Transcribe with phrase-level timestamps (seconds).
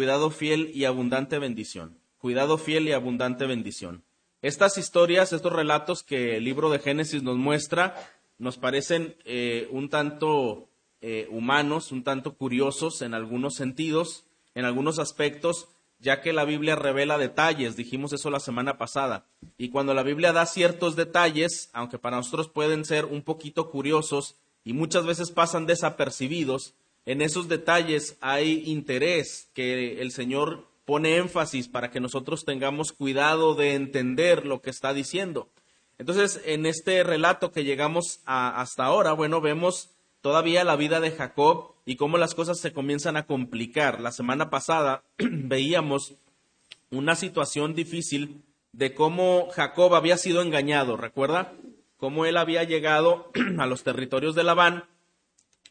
[0.00, 1.98] cuidado fiel y abundante bendición.
[2.16, 4.02] Cuidado fiel y abundante bendición.
[4.40, 7.94] Estas historias, estos relatos que el libro de Génesis nos muestra,
[8.38, 10.70] nos parecen eh, un tanto
[11.02, 14.24] eh, humanos, un tanto curiosos en algunos sentidos,
[14.54, 15.68] en algunos aspectos,
[15.98, 19.26] ya que la Biblia revela detalles, dijimos eso la semana pasada.
[19.58, 24.36] Y cuando la Biblia da ciertos detalles, aunque para nosotros pueden ser un poquito curiosos
[24.64, 26.72] y muchas veces pasan desapercibidos,
[27.06, 33.54] en esos detalles hay interés que el Señor pone énfasis para que nosotros tengamos cuidado
[33.54, 35.48] de entender lo que está diciendo.
[35.98, 41.10] Entonces, en este relato que llegamos a, hasta ahora, bueno, vemos todavía la vida de
[41.10, 44.00] Jacob y cómo las cosas se comienzan a complicar.
[44.00, 46.14] La semana pasada veíamos
[46.90, 51.52] una situación difícil de cómo Jacob había sido engañado, ¿recuerda?
[51.96, 54.84] Cómo él había llegado a los territorios de Labán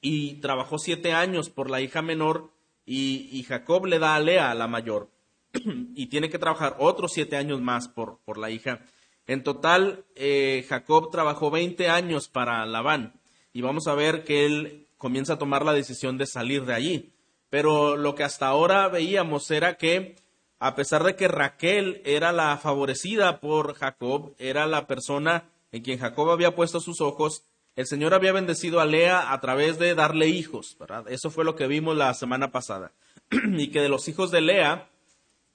[0.01, 2.51] y trabajó siete años por la hija menor
[2.85, 5.11] y, Jacob le da a Lea, la mayor,
[5.95, 8.81] y tiene que trabajar otros siete años más por, por la hija.
[9.27, 13.13] En total, eh, Jacob trabajó 20 años para Labán
[13.53, 17.13] y vamos a ver que él comienza a tomar la decisión de salir de allí.
[17.51, 20.15] Pero lo que hasta ahora veíamos era que,
[20.59, 25.99] a pesar de que Raquel era la favorecida por Jacob, era la persona en quien
[25.99, 27.43] Jacob había puesto sus ojos,
[27.79, 31.09] el Señor había bendecido a Lea a través de darle hijos, ¿verdad?
[31.09, 32.91] Eso fue lo que vimos la semana pasada.
[33.31, 34.89] y que de los hijos de Lea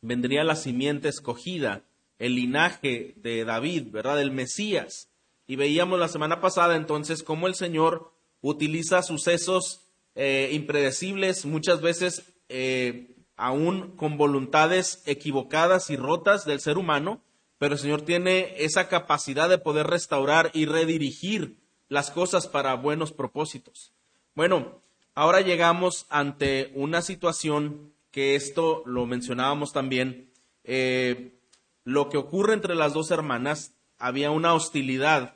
[0.00, 1.82] vendría la simiente escogida,
[2.18, 4.22] el linaje de David, ¿verdad?
[4.22, 5.10] El Mesías.
[5.46, 9.82] Y veíamos la semana pasada entonces cómo el Señor utiliza sucesos
[10.14, 17.20] eh, impredecibles, muchas veces eh, aún con voluntades equivocadas y rotas del ser humano,
[17.58, 23.12] pero el Señor tiene esa capacidad de poder restaurar y redirigir las cosas para buenos
[23.12, 23.92] propósitos.
[24.34, 24.82] Bueno,
[25.14, 30.30] ahora llegamos ante una situación que esto lo mencionábamos también.
[30.64, 31.38] Eh,
[31.84, 35.34] lo que ocurre entre las dos hermanas, había una hostilidad,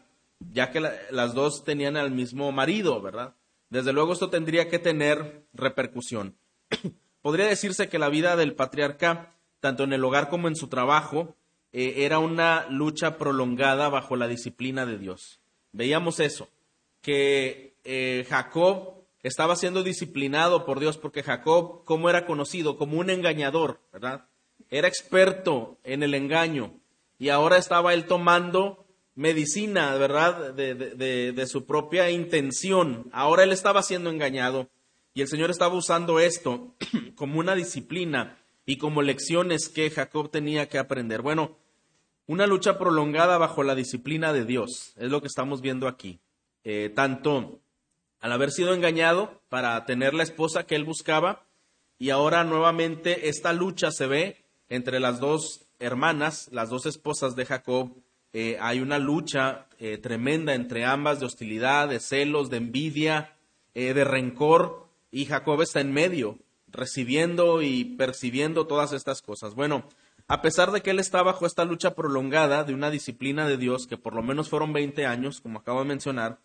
[0.53, 3.35] ya que las dos tenían al mismo marido, ¿verdad?
[3.71, 6.37] Desde luego esto tendría que tener repercusión.
[7.23, 11.37] Podría decirse que la vida del patriarca, tanto en el hogar como en su trabajo,
[11.73, 15.38] eh, era una lucha prolongada bajo la disciplina de Dios
[15.73, 16.49] veíamos eso,
[17.03, 22.77] que eh, Jacob estaba siendo disciplinado por Dios porque Jacob, como era conocido?
[22.77, 23.81] Como un engañador.
[24.71, 26.73] Era experto en el engaño
[27.19, 30.55] y ahora estaba él tomando medicina, ¿verdad?
[30.55, 33.09] De, su propia intención.
[33.13, 34.69] Ahora él estaba siendo engañado
[35.15, 36.75] y el Señor estaba usando esto
[37.17, 41.23] como una disciplina y como lecciones que Jacob tenía que aprender.
[41.23, 41.57] Bueno,
[42.29, 46.21] una lucha prolongada bajo la disciplina de Dios, es lo que estamos viendo aquí.
[46.63, 47.59] Eh, tanto
[48.21, 51.47] al haber sido engañado para tener la esposa que él buscaba,
[51.99, 57.47] y ahora nuevamente esta lucha se ve entre las dos hermanas, las dos esposas de
[57.47, 57.97] Jacob.
[58.35, 63.35] Eh, hay una lucha eh, tremenda entre ambas de hostilidad, de celos, de envidia,
[63.75, 69.55] de rencor, y Jacob está en medio, recibiendo y percibiendo todas estas cosas.
[69.55, 69.85] Bueno,
[70.29, 73.87] a pesar de que él está bajo esta lucha prolongada de una disciplina de Dios,
[73.87, 76.39] que por lo menos fueron 20 años, como acabo de mencionar,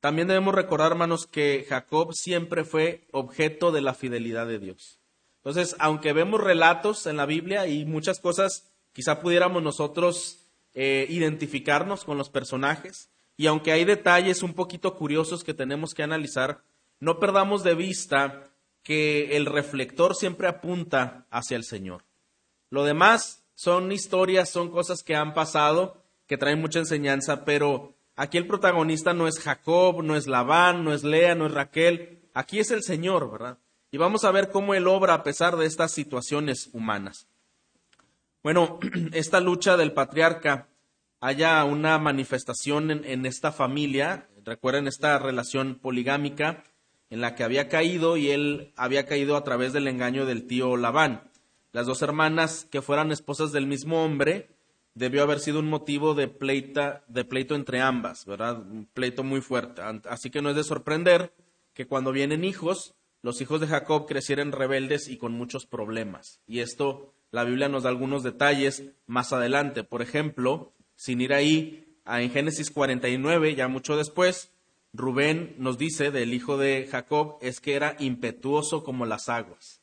[0.00, 4.98] también debemos recordar, hermanos, que Jacob siempre fue objeto de la fidelidad de Dios.
[5.36, 12.04] Entonces, aunque vemos relatos en la Biblia y muchas cosas, quizá pudiéramos nosotros eh, identificarnos
[12.04, 16.64] con los personajes, y aunque hay detalles un poquito curiosos que tenemos que analizar,
[16.98, 18.50] no perdamos de vista
[18.82, 22.02] que el reflector siempre apunta hacia el Señor.
[22.72, 28.38] Lo demás son historias, son cosas que han pasado, que traen mucha enseñanza, pero aquí
[28.38, 32.60] el protagonista no es Jacob, no es Labán, no es Lea, no es Raquel, aquí
[32.60, 33.58] es el Señor, ¿verdad?
[33.90, 37.28] Y vamos a ver cómo Él obra a pesar de estas situaciones humanas.
[38.42, 38.80] Bueno,
[39.12, 40.68] esta lucha del patriarca,
[41.20, 46.64] haya una manifestación en, en esta familia, recuerden esta relación poligámica
[47.10, 50.78] en la que había caído y él había caído a través del engaño del tío
[50.78, 51.31] Labán
[51.72, 54.50] las dos hermanas que fueran esposas del mismo hombre,
[54.94, 56.26] debió haber sido un motivo de,
[57.08, 58.58] de pleito entre ambas, ¿verdad?
[58.58, 59.82] Un pleito muy fuerte.
[60.08, 61.32] Así que no es de sorprender
[61.74, 66.40] que cuando vienen hijos, los hijos de Jacob crecieran rebeldes y con muchos problemas.
[66.46, 69.84] Y esto la Biblia nos da algunos detalles más adelante.
[69.84, 74.50] Por ejemplo, sin ir ahí, en Génesis 49, ya mucho después,
[74.92, 79.81] Rubén nos dice del hijo de Jacob es que era impetuoso como las aguas.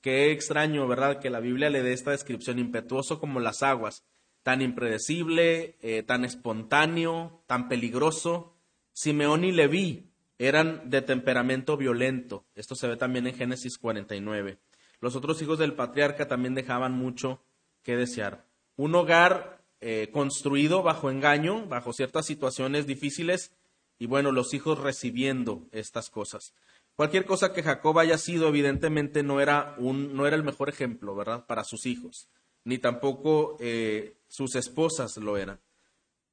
[0.00, 1.20] Qué extraño, ¿verdad?
[1.20, 4.04] Que la Biblia le dé esta descripción, impetuoso como las aguas,
[4.42, 8.54] tan impredecible, eh, tan espontáneo, tan peligroso.
[8.92, 12.46] Simeón y Leví eran de temperamento violento.
[12.54, 14.58] Esto se ve también en Génesis 49.
[15.00, 17.40] los otros hijos del patriarca también dejaban mucho
[17.82, 18.46] que desear.
[18.76, 23.52] Un hogar eh, construido bajo engaño, bajo ciertas situaciones difíciles,
[23.98, 26.54] y bueno, los hijos recibiendo estas cosas.
[26.98, 31.14] Cualquier cosa que Jacob haya sido, evidentemente no era, un, no era el mejor ejemplo,
[31.14, 32.28] ¿verdad?, para sus hijos,
[32.64, 35.60] ni tampoco eh, sus esposas lo eran.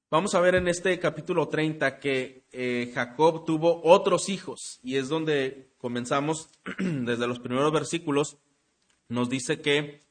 [0.10, 5.08] Vamos a ver en este capítulo 30 que eh, Jacob tuvo otros hijos y es
[5.08, 8.40] donde comenzamos desde los primeros versículos.
[9.08, 10.02] Nos dice que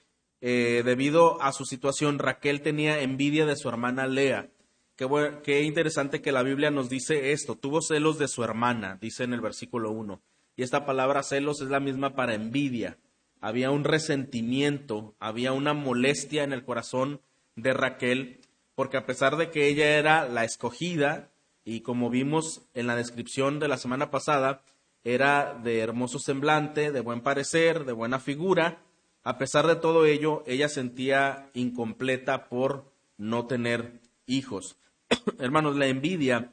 [0.40, 4.52] eh, debido a su situación Raquel tenía envidia de su hermana Lea.
[4.94, 5.08] Qué,
[5.42, 7.56] qué, interesante que la Biblia nos dice esto.
[7.56, 10.22] Tuvo celos de su hermana, dice en el versículo 1.
[10.56, 12.98] Y esta palabra celos es la misma para envidia.
[13.40, 17.20] Había un resentimiento, había una molestia en el corazón
[17.56, 18.40] de Raquel
[18.74, 21.30] porque a pesar de que ella era la escogida,
[21.64, 24.62] y como vimos en la descripción de la semana pasada,
[25.04, 28.82] era de hermoso semblante, de buen parecer, de buena figura,
[29.22, 32.84] a pesar de todo ello, ella sentía incompleta por
[33.16, 34.76] no tener hijos.
[35.38, 36.52] Hermanos, la envidia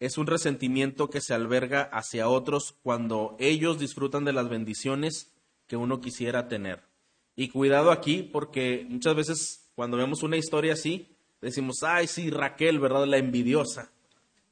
[0.00, 5.32] es un resentimiento que se alberga hacia otros cuando ellos disfrutan de las bendiciones
[5.66, 6.82] que uno quisiera tener.
[7.36, 12.80] Y cuidado aquí porque muchas veces cuando vemos una historia así, decimos, ay, sí, Raquel,
[12.80, 13.06] ¿verdad?
[13.06, 13.92] La envidiosa.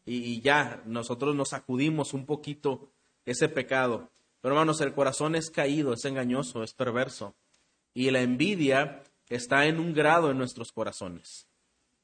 [0.04, 2.88] Y, ya, nosotros nos sacudimos un poquito
[3.26, 4.08] ese pecado.
[4.40, 7.34] Pero hermanos, el corazón es caído, es engañoso, es perverso.
[7.92, 11.47] Y la envidia está en un grado en nuestros corazones.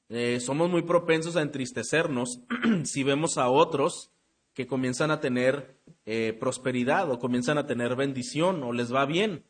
[0.08, 2.40] Eh, somos muy propensos a entristecernos
[2.84, 4.10] si vemos a otros
[4.52, 9.44] que comienzan a tener eh, prosperidad o comienzan a tener bendición o les va bien.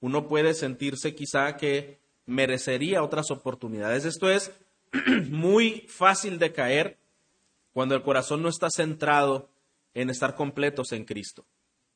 [0.00, 4.04] Uno puede sentirse quizá que merecería otras oportunidades.
[4.04, 4.52] Esto es
[5.30, 6.98] muy fácil de caer
[7.72, 9.48] cuando el corazón no está centrado
[9.94, 11.46] en estar completos en Cristo.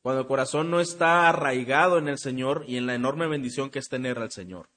[0.03, 3.79] Cuando el corazón no está arraigado en el Señor y en la enorme bendición que
[3.79, 4.69] es tener al Señor.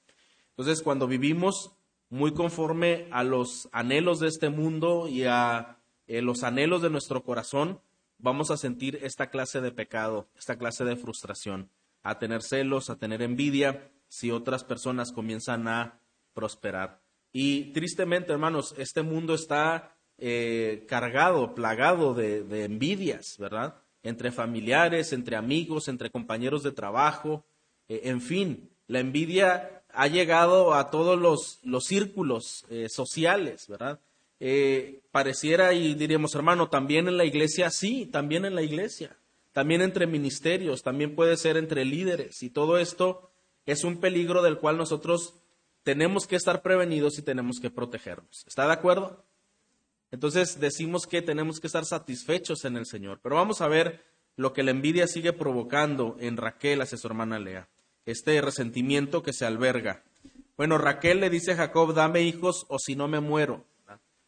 [0.50, 1.72] Entonces, cuando vivimos
[2.10, 7.22] muy conforme a los anhelos de este mundo y a eh, los anhelos de nuestro
[7.22, 7.80] corazón,
[8.18, 11.70] vamos a sentir esta clase de pecado, esta clase de frustración,
[12.02, 16.00] a tener celos, a tener envidia, si otras personas comienzan a
[16.32, 17.02] prosperar.
[17.32, 23.82] Y tristemente, hermanos, este mundo está eh, cargado, plagado de, envidias, ¿verdad?
[24.02, 27.44] Entre familiares, entre amigos, entre compañeros de trabajo,
[27.88, 34.00] eh, en fin, la envidia ha llegado a todos los, los círculos eh, sociales, ¿verdad?
[35.10, 39.16] pareciera y diríamos, hermano, también en la iglesia, sí, también en la iglesia,
[39.52, 43.32] también entre ministerios, también puede ser entre líderes, y todo esto
[43.66, 45.34] es un peligro del cual nosotros
[45.82, 48.44] tenemos que estar prevenidos y tenemos que protegernos.
[48.46, 49.24] ¿Está de acuerdo?
[50.10, 53.20] Entonces decimos que tenemos que estar satisfechos en el Señor.
[53.22, 54.04] Pero vamos a ver
[54.36, 57.68] lo que la envidia sigue provocando en Raquel hacia su hermana Lea.
[58.08, 60.02] Este resentimiento que se alberga.
[60.56, 63.66] Bueno, Raquel le dice a Jacob, dame hijos o si no me muero.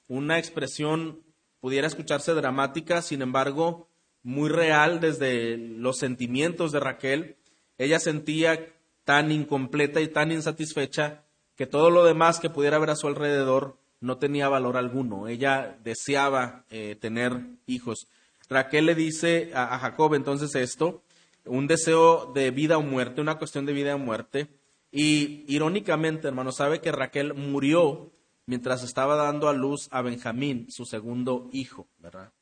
[0.07, 1.23] Una expresión
[1.61, 3.89] pudiera escucharse dramática, sin embargo,
[4.23, 7.37] muy real desde los sentimientos de Raquel.
[7.79, 8.69] Ella sentía
[9.05, 11.23] tan incompleta y tan insatisfecha
[11.57, 15.27] que todo lo demás que pudiera haber a su alrededor no tenía valor alguno.
[15.27, 18.09] Ella deseaba eh, tener hijos.
[18.51, 21.03] Raquel le dice a, Jacob entonces esto,
[21.51, 24.49] un deseo de vida o muerte, una cuestión de vida o muerte.
[24.93, 28.13] Y irónicamente, hermano, sabe que Raquel murió
[28.47, 32.33] mientras estaba dando a luz a Benjamín, su segundo hijo, ¿verdad?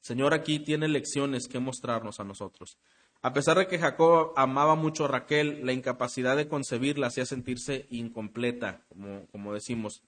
[0.00, 2.78] Señor aquí tiene lecciones que mostrarnos a nosotros.
[3.20, 7.86] A pesar de que Jacob amaba mucho a Raquel, la incapacidad de concebirla hacía sentirse
[7.90, 8.84] incompleta,
[9.32, 10.02] como, decimos.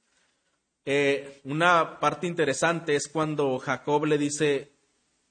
[0.84, 4.73] Eh, una parte interesante es cuando Jacob le dice,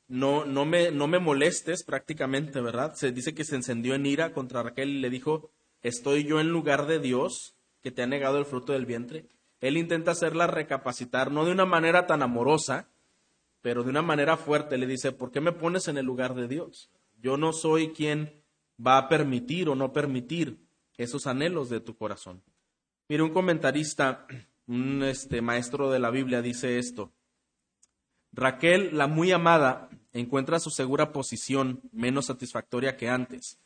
[0.10, 2.96] no, no, me, no me molestes prácticamente, ¿verdad?
[2.96, 5.52] Se dice que se encendió en ira contra Raquel y le dijo,
[5.84, 9.28] ¿estoy yo en lugar de Dios que te ha negado el fruto del vientre?
[9.62, 12.90] Él intenta hacerla recapacitar, no de una manera tan amorosa,
[13.62, 14.78] pero de una manera fuerte.
[14.78, 16.90] Le dice, ¿por qué me pones en el lugar de Dios?
[17.22, 18.42] Yo no soy quien
[18.86, 20.58] va a permitir o no permitir
[20.98, 22.42] esos anhelos de tu corazón.
[23.10, 24.26] Mire, un comentarista,
[24.68, 27.12] un este, maestro de la Biblia dice esto.
[28.32, 33.60] Raquel, la muy amada, encuentra su segura posición menos satisfactoria que antes.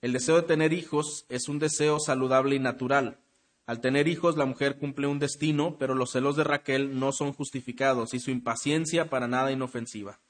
[0.00, 3.18] El deseo de tener hijos es un deseo saludable y natural.
[3.66, 7.32] Al tener hijos, la mujer cumple un destino, pero los celos de Raquel no son
[7.32, 10.20] justificados y su impaciencia para nada inofensiva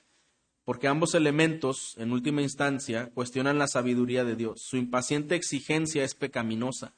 [0.65, 4.63] porque ambos elementos, en última instancia, cuestionan la sabiduría de Dios.
[4.63, 6.95] Su impaciente exigencia es pecaminosa,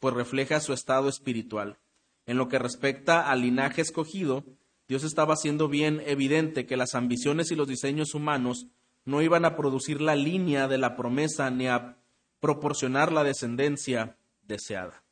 [0.00, 1.78] pues refleja su estado espiritual.
[2.24, 4.44] En lo que respecta al linaje escogido,
[4.92, 8.66] Dios estaba haciendo bien evidente que las ambiciones y los diseños humanos
[9.06, 11.96] no iban a producir la línea de la promesa ni a
[12.40, 15.02] proporcionar la descendencia deseada.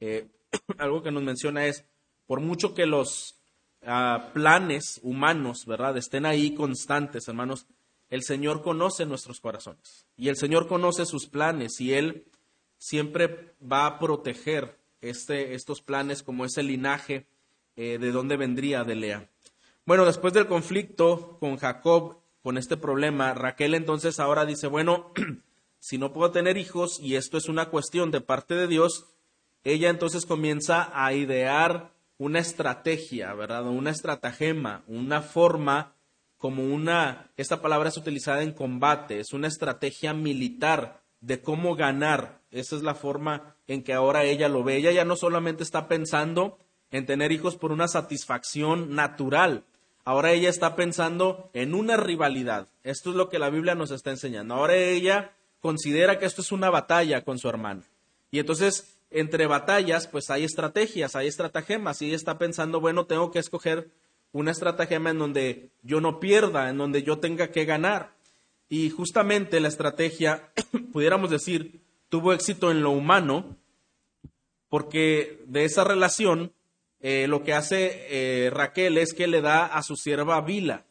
[0.00, 0.30] Eh,
[0.78, 1.84] algo que nos menciona es,
[2.26, 3.38] por mucho que los
[3.82, 7.66] ah, planes humanos, ¿verdad?, estén ahí constantes, hermanos,
[8.08, 12.24] el Señor conoce nuestros corazones y el Señor conoce sus planes y Él
[12.78, 17.26] siempre va a proteger este, estos planes como ese linaje
[17.76, 19.30] eh, de donde vendría de Lea.
[19.84, 25.12] Bueno, después del conflicto con Jacob, con este problema, Raquel entonces ahora dice, bueno,
[25.78, 29.06] si no puedo tener hijos y esto es una cuestión de parte de Dios,
[29.62, 33.66] ella entonces comienza a idear una estrategia, ¿verdad?
[33.66, 35.94] Una estratagema, una forma
[36.36, 42.42] como una, esta palabra es utilizada en combate, es una estrategia militar de cómo ganar.
[42.50, 44.76] Esa es la forma en que ahora ella lo ve.
[44.76, 46.58] Ella ya no solamente está pensando
[46.90, 49.64] en tener hijos por una satisfacción natural,
[50.04, 52.68] ahora ella está pensando en una rivalidad.
[52.84, 54.54] Esto es lo que la Biblia nos está enseñando.
[54.54, 57.82] Ahora ella considera que esto es una batalla con su hermano.
[58.30, 63.30] Y entonces entre batallas, pues hay estrategias, hay estratagemas, y ella está pensando, bueno, tengo
[63.30, 63.90] que escoger
[64.32, 68.12] una estratagema en donde yo no pierda, en donde yo tenga que ganar.
[68.68, 70.50] Y justamente la estrategia,
[70.92, 73.56] pudiéramos decir, tuvo éxito en lo humano,
[74.68, 76.52] porque de esa relación
[77.00, 80.84] eh, lo que hace eh, Raquel es que le da a su sierva Vila.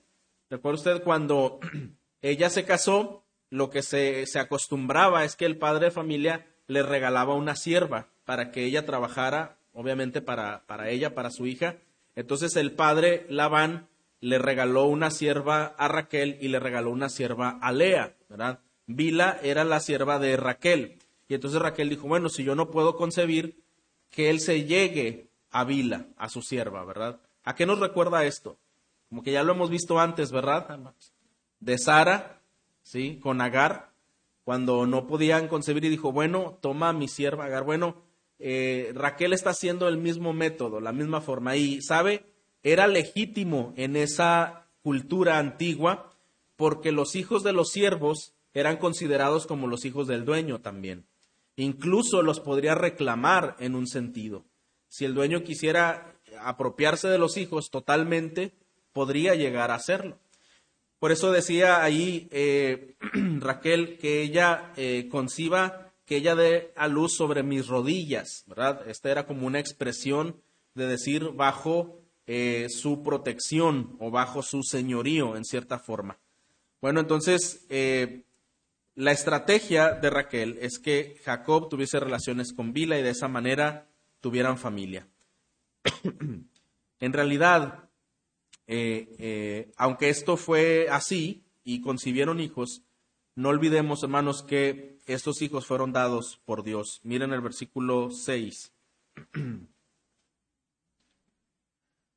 [0.49, 1.59] ¿Recuerda usted cuando
[2.21, 3.23] ella se casó?
[3.49, 8.09] Lo que se, se acostumbraba es que el padre de familia le regalaba una sierva
[8.25, 11.77] para que ella trabajara, obviamente para, para ella, para su hija.
[12.15, 13.87] Entonces el padre Labán
[14.19, 18.59] le regaló una sierva a Raquel y le regaló una sierva a Lea, ¿verdad?
[18.87, 20.99] Vila era la sierva de Raquel.
[21.27, 23.63] Y entonces Raquel dijo, bueno, si yo no puedo concebir,
[24.09, 25.67] que él se llegue a
[26.17, 27.21] a su sierva, ¿verdad?
[27.45, 28.57] ¿A qué nos recuerda esto?
[29.07, 30.93] Como que ya lo hemos visto antes, ¿verdad?
[31.61, 32.41] De Sara,
[32.83, 33.19] ¿sí?
[33.21, 33.91] Con Agar,
[34.43, 37.63] cuando no podían concebir y dijo, bueno, toma mi sierva Agar.
[37.63, 38.03] Bueno,
[38.37, 41.55] eh, Raquel está haciendo el mismo método, la misma forma.
[41.55, 42.25] Y, ¿sabe?
[42.61, 46.11] Era legítimo en esa cultura antigua
[46.57, 51.05] porque los hijos de los siervos eran considerados como los hijos del dueño también.
[51.55, 54.45] Incluso los podría reclamar en un sentido.
[54.95, 58.53] Si el dueño quisiera apropiarse de los hijos totalmente,
[58.93, 60.17] podría llegar a hacerlo.
[60.99, 62.95] Por eso decía ahí eh,
[63.41, 68.87] Raquel que ella eh, conciba, que ella dé a luz sobre mis rodillas, ¿verdad?
[68.87, 70.41] Esta era como una expresión
[70.75, 76.19] de decir bajo eh, su protección o bajo su señorío, en cierta forma.
[76.79, 77.65] Bueno, entonces,
[78.95, 83.89] la estrategia de Raquel es que Jacob tuviese relaciones con Bila y de esa manera
[84.25, 85.07] tuvieran familia.
[86.99, 87.91] en realidad,
[88.65, 92.81] eh, eh, aunque esto fue así y concibieron hijos,
[93.35, 97.01] no olvidemos, hermanos, que estos hijos fueron dados por Dios.
[97.03, 98.73] Miren el versículo 6.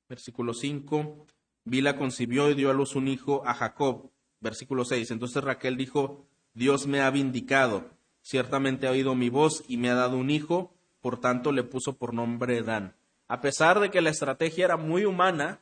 [0.08, 1.26] versículo 5.
[1.64, 4.10] Bila concibió y dio a luz un hijo a Jacob.
[4.40, 5.10] Versículo 6.
[5.10, 7.90] Entonces Raquel dijo, Dios me ha vindicado.
[8.22, 11.96] Ciertamente ha oído mi voz y me ha dado un hijo, por tanto le puso
[11.96, 12.94] por nombre Dan.
[13.28, 15.60] A pesar de que la estrategia era muy humana,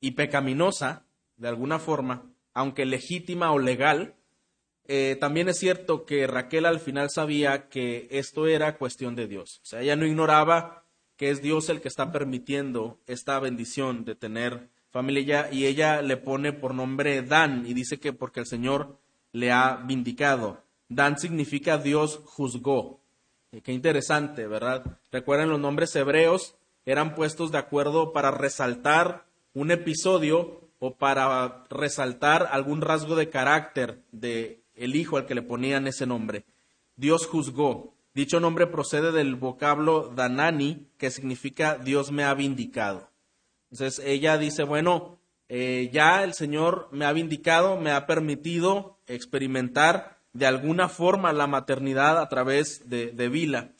[0.00, 1.04] y pecaminosa,
[1.36, 4.14] de alguna forma, aunque legítima o legal,
[4.86, 9.60] eh, también es cierto que Raquel al final sabía que esto era cuestión de Dios.
[9.62, 10.84] O sea, ella no ignoraba
[11.16, 16.16] que es Dios el que está permitiendo esta bendición de tener familia y ella le
[16.16, 18.98] pone por nombre Dan y dice que porque el Señor
[19.32, 20.64] le ha vindicado.
[20.88, 22.99] Dan significa Dios juzgó.
[23.52, 24.98] Eh, qué interesante, ¿verdad?
[25.10, 26.54] Recuerden los nombres hebreos
[26.84, 34.02] eran puestos de acuerdo para resaltar un episodio o para resaltar algún rasgo de carácter
[34.12, 36.44] de el hijo al que le ponían ese nombre.
[36.96, 37.94] Dios juzgó.
[38.14, 43.10] Dicho nombre procede del vocablo danani, que significa Dios me ha vindicado.
[43.70, 50.19] Entonces ella dice, bueno, eh, ya el Señor me ha vindicado, me ha permitido experimentar
[50.32, 53.70] de alguna forma la maternidad a través de, de Vila.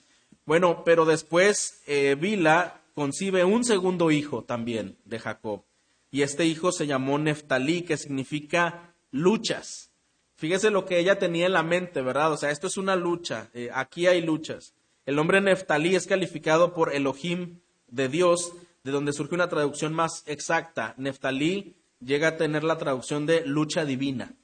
[0.47, 5.62] Bueno, pero después eh, Vila concibe un segundo hijo también de Jacob.
[6.11, 9.90] Y este hijo se llamó Neftalí, que significa luchas.
[10.37, 12.33] Fíjese lo que ella tenía en la mente, ¿verdad?
[12.33, 13.50] O sea, esto es una lucha.
[13.54, 14.75] Eh, aquí hay luchas.
[15.07, 18.52] El nombre Neftalí es calificado por Elohim de Dios,
[18.83, 20.95] de donde surge una traducción más exacta.
[20.97, 24.35] Neftalí llega a tener la traducción de lucha divina.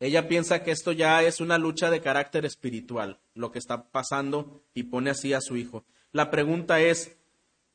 [0.00, 4.62] Ella piensa que esto ya es una lucha de carácter espiritual, lo que está pasando,
[4.74, 5.84] y pone así a su hijo.
[6.12, 7.18] La pregunta es,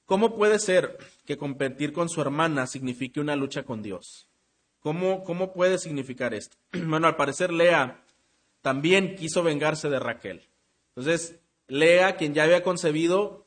[0.05, 4.27] ¿Cómo puede ser que competir con su hermana signifique una lucha con Dios?
[4.79, 6.57] ¿Cómo, cómo puede significar esto?
[6.71, 8.03] Bueno, al parecer Lea
[8.61, 10.47] también quiso vengarse de Raquel.
[10.89, 13.45] Entonces, Lea, quien ya había concebido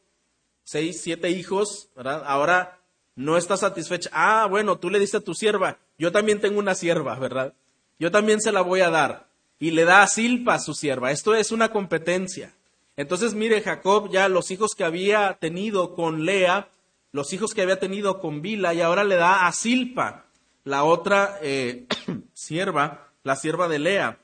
[0.65, 2.23] seis, siete hijos, ¿verdad?
[2.27, 2.81] Ahora
[3.15, 4.11] no está satisfecha.
[4.13, 7.55] Ah, bueno, tú le diste a tu sierva, yo también tengo una sierva, ¿verdad?
[7.99, 9.29] Yo también se la voy a dar.
[9.59, 11.11] Y le da a Silpa su sierva.
[11.11, 12.55] Esto es una competencia.
[12.97, 16.69] Entonces, mire, Jacob ya los hijos que había tenido con Lea,
[17.13, 20.27] los hijos que había tenido con Bila, y ahora le da a Silpa,
[20.65, 21.87] la otra eh,
[22.33, 24.19] sierva, la sierva de Lea.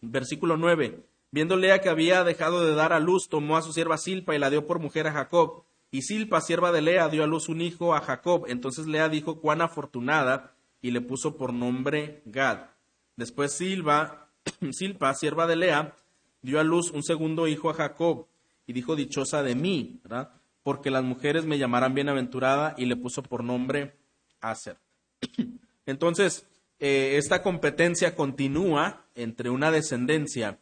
[0.00, 1.00] Versículo 9.
[1.30, 4.38] Viendo Lea que había dejado de dar a luz, tomó a su sierva Silpa y
[4.38, 5.64] la dio por mujer a Jacob.
[5.90, 8.44] Y Silpa, sierva de Lea, dio a luz un hijo a Jacob.
[8.48, 12.73] Entonces Lea dijo, cuán afortunada, y le puso por nombre Gad.
[13.16, 14.28] Después Silpa,
[14.72, 15.94] Silpa, sierva de Lea,
[16.42, 18.26] dio a luz un segundo hijo a Jacob
[18.66, 20.30] y dijo, dichosa de mí, ¿verdad?
[20.62, 23.94] Porque las mujeres me llamarán bienaventurada y le puso por nombre
[24.40, 24.78] Aser.
[25.86, 26.46] Entonces,
[26.78, 30.58] eh, esta competencia continúa entre una descendencia.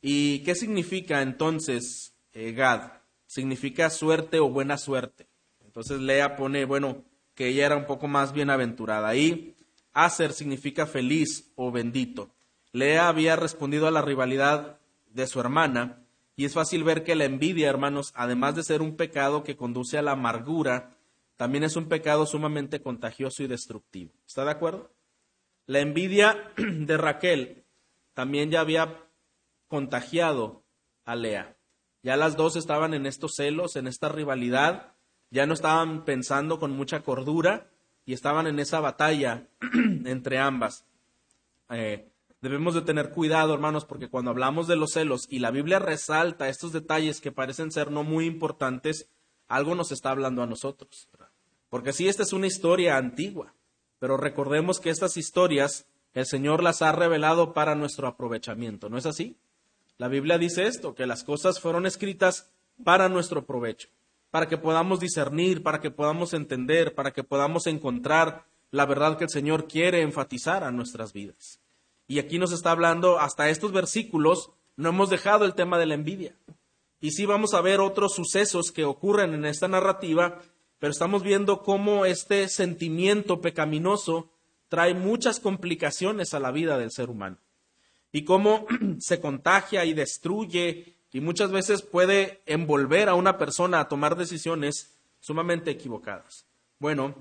[0.00, 2.92] ¿Y qué significa entonces eh, Gad?
[3.26, 5.26] Significa suerte o buena suerte.
[5.64, 9.14] Entonces Lea pone, bueno, que ella era un poco más bienaventurada.
[9.16, 9.56] Y
[10.04, 12.30] Aser significa feliz o bendito.
[12.70, 14.78] Lea había respondido a la rivalidad
[15.10, 16.04] de su hermana,
[16.36, 19.98] y es fácil ver que la envidia, hermanos, además de ser un pecado que conduce
[19.98, 20.96] a la amargura,
[21.36, 24.12] también es un pecado sumamente contagioso y destructivo.
[24.24, 24.92] ¿Está de acuerdo?
[25.66, 27.64] La envidia de Raquel
[28.14, 29.04] también ya había
[29.66, 30.62] contagiado
[31.04, 31.56] a Lea.
[32.04, 34.92] Ya las dos estaban en estos celos, en esta rivalidad,
[35.30, 37.68] ya no estaban pensando con mucha cordura
[38.08, 39.46] y estaban en esa batalla
[40.06, 40.86] entre ambas.
[41.68, 42.08] Eh,
[42.40, 46.48] debemos de tener cuidado, hermanos, porque cuando hablamos de los celos y la Biblia resalta
[46.48, 49.10] estos detalles que parecen ser no muy importantes,
[49.46, 51.10] algo nos está hablando a nosotros.
[51.68, 53.52] Porque sí, esta es una historia antigua,
[53.98, 59.04] pero recordemos que estas historias el Señor las ha revelado para nuestro aprovechamiento, ¿no es
[59.04, 59.36] así?
[59.98, 62.50] La Biblia dice esto, que las cosas fueron escritas
[62.82, 63.90] para nuestro provecho,
[64.30, 69.24] para que podamos discernir, para que podamos entender, para que podamos encontrar la verdad que
[69.24, 71.60] el Señor quiere enfatizar a nuestras vidas.
[72.06, 75.94] Y aquí nos está hablando, hasta estos versículos, no hemos dejado el tema de la
[75.94, 76.34] envidia.
[77.00, 80.40] Y sí vamos a ver otros sucesos que ocurren en esta narrativa,
[80.78, 84.30] pero estamos viendo cómo este sentimiento pecaminoso
[84.68, 87.38] trae muchas complicaciones a la vida del ser humano.
[88.12, 88.66] Y cómo
[88.98, 94.94] se contagia y destruye y muchas veces puede envolver a una persona a tomar decisiones
[95.20, 96.44] sumamente equivocadas.
[96.78, 97.14] Bueno,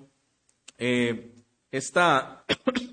[0.77, 1.31] eh,
[1.71, 2.43] esta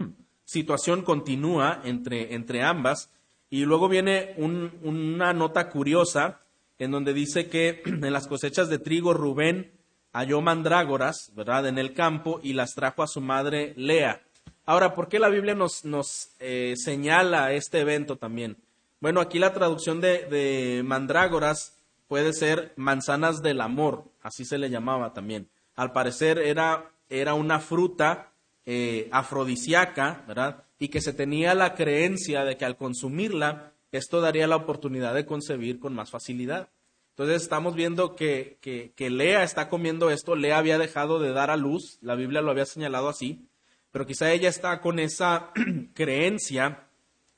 [0.45, 3.11] situación continúa entre, entre ambas.
[3.51, 6.41] Y luego viene una nota curiosa
[6.79, 9.73] en donde dice que en las cosechas de trigo Rubén
[10.13, 14.23] halló mandrágoras, ¿verdad?, en el campo y las trajo a su madre Lea.
[14.65, 18.57] Ahora, ¿por qué la Biblia nos, nos eh, señala este evento también?
[19.05, 21.77] Bueno, aquí la traducción de, de mandrágoras
[22.09, 25.51] puede ser manzanas del amor, así se le llamaba también.
[25.77, 28.33] Al parecer era, era una fruta
[28.64, 30.64] eh, afrodisíaca, ¿verdad?
[30.79, 35.27] Y que se tenía la creencia de que al consumirla, esto daría la oportunidad de
[35.27, 36.71] concebir con más facilidad.
[37.11, 41.59] Entonces estamos viendo que, que, Lea está comiendo esto, Lea había dejado de dar a
[41.59, 43.45] luz, la Biblia lo había señalado así,
[43.93, 45.51] pero quizá ella está con esa
[45.93, 46.87] creencia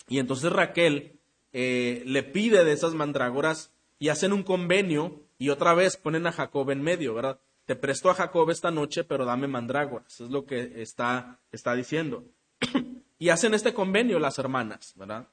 [0.09, 1.16] y entonces Raquel
[1.59, 6.33] eh, le pide de esas mandrágoras y hacen un convenio y otra vez ponen a
[6.33, 7.41] Jacob en medio, ¿verdad?
[7.67, 10.21] te presto a Jacob esta noche, pero dame mandrágoras.
[10.21, 12.25] Es lo que está, está diciendo.
[13.19, 15.29] y hacen este convenio las hermanas, ¿verdad?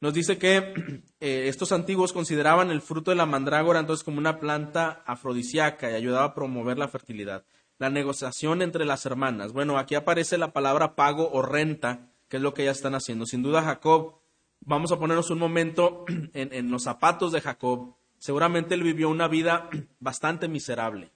[0.00, 0.74] Nos dice que
[1.20, 5.94] eh, estos antiguos consideraban el fruto de la mandrágora entonces como una planta afrodisíaca y
[5.94, 7.44] ayudaba a promover la fertilidad.
[7.78, 9.52] La negociación entre las hermanas.
[9.52, 13.24] Bueno, aquí aparece la palabra pago o renta, que es lo que ellas están haciendo.
[13.24, 14.20] Sin duda, Jacob,
[14.64, 17.94] vamos a ponernos un momento en, los zapatos de Jacob.
[18.18, 19.68] Seguramente él vivió una vida
[20.00, 21.14] bastante miserable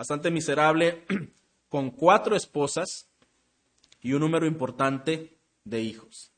[0.00, 1.04] bastante miserable,
[1.68, 3.10] con cuatro esposas
[4.00, 6.32] y un número importante de hijos.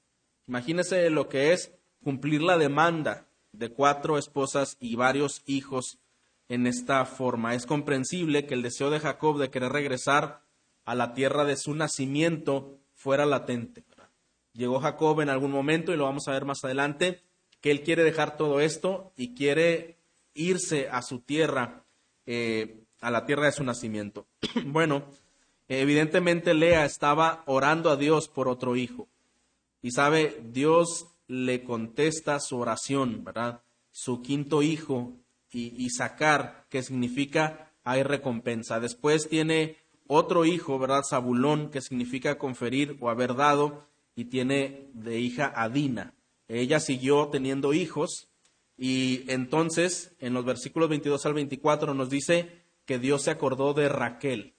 [0.48, 6.00] Imagínese lo que es cumplir la demanda de cuatro esposas y varios hijos
[6.48, 7.54] en esta forma.
[7.54, 10.42] Es comprensible que el deseo de Jacob de querer regresar
[10.84, 13.84] a la tierra de su nacimiento fuera latente.
[14.54, 17.22] Llegó Jacob en algún momento, y lo vamos a ver más adelante,
[17.60, 19.96] que él quiere dejar todo esto y quiere
[20.34, 21.84] irse a su tierra
[22.26, 24.26] eh, a la tierra de su nacimiento.
[24.64, 25.04] bueno,
[25.68, 29.08] evidentemente Lea estaba orando a Dios por otro hijo.
[29.82, 33.60] Y sabe, Dios le contesta su oración, ¿verdad?
[33.90, 35.12] Su quinto hijo
[35.50, 38.80] y, sacar, que significa hay recompensa.
[38.80, 41.02] Después tiene otro hijo, ¿verdad?
[41.08, 46.14] Zabulón, que significa conferir o haber dado, y tiene de hija a Dina.
[46.48, 48.28] Ella siguió teniendo hijos,
[48.76, 53.88] Y entonces, en los versículos 22 al 24 nos dice que Dios se acordó de
[53.88, 54.54] Raquel.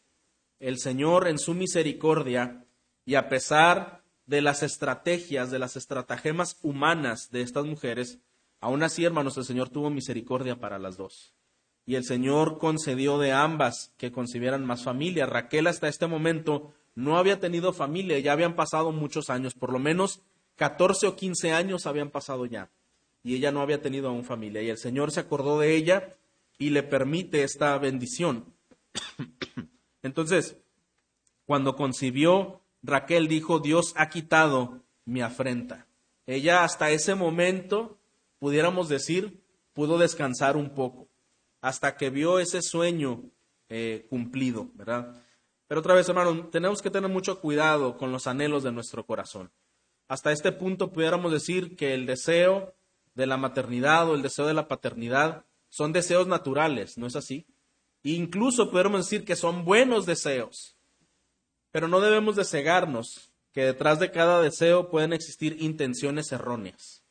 [0.60, 2.64] El Señor en su misericordia
[3.06, 8.20] y a pesar de las estrategias, de las estratagemas humanas de estas mujeres,
[8.62, 11.34] aún así, hermanos, el Señor tuvo misericordia para las dos.
[11.86, 15.26] Y el Señor concedió de ambas que concibieran más familia.
[15.26, 19.80] Raquel hasta este momento no había tenido familia, ya habían pasado muchos años, por lo
[19.80, 20.22] menos
[20.56, 22.70] 14 o 15 años habían pasado ya.
[23.24, 24.62] Y ella no había tenido aún familia.
[24.62, 26.16] Y el Señor se acordó de ella
[26.58, 28.46] y le permite esta bendición.
[30.04, 30.58] Entonces,
[31.46, 35.88] cuando concibió, Raquel dijo, Dios ha quitado mi afrenta.
[36.26, 37.98] Ella hasta ese momento,
[38.40, 39.42] pudiéramos decir,
[39.74, 41.08] pudo descansar un poco,
[41.62, 43.24] hasta que vio ese sueño
[43.70, 45.23] eh, cumplido, ¿verdad?
[45.74, 49.50] Pero otra vez, hermano, tenemos que tener mucho cuidado con los anhelos de nuestro corazón.
[50.08, 52.76] Hasta este punto pudiéramos decir que el deseo
[53.16, 57.48] de la maternidad o el deseo de la paternidad son deseos naturales, ¿no es así?
[58.04, 60.78] incluso pudiéramos decir que son buenos deseos,
[61.72, 67.04] pero no debemos de cegarnos que detrás de cada deseo pueden existir intenciones erróneas.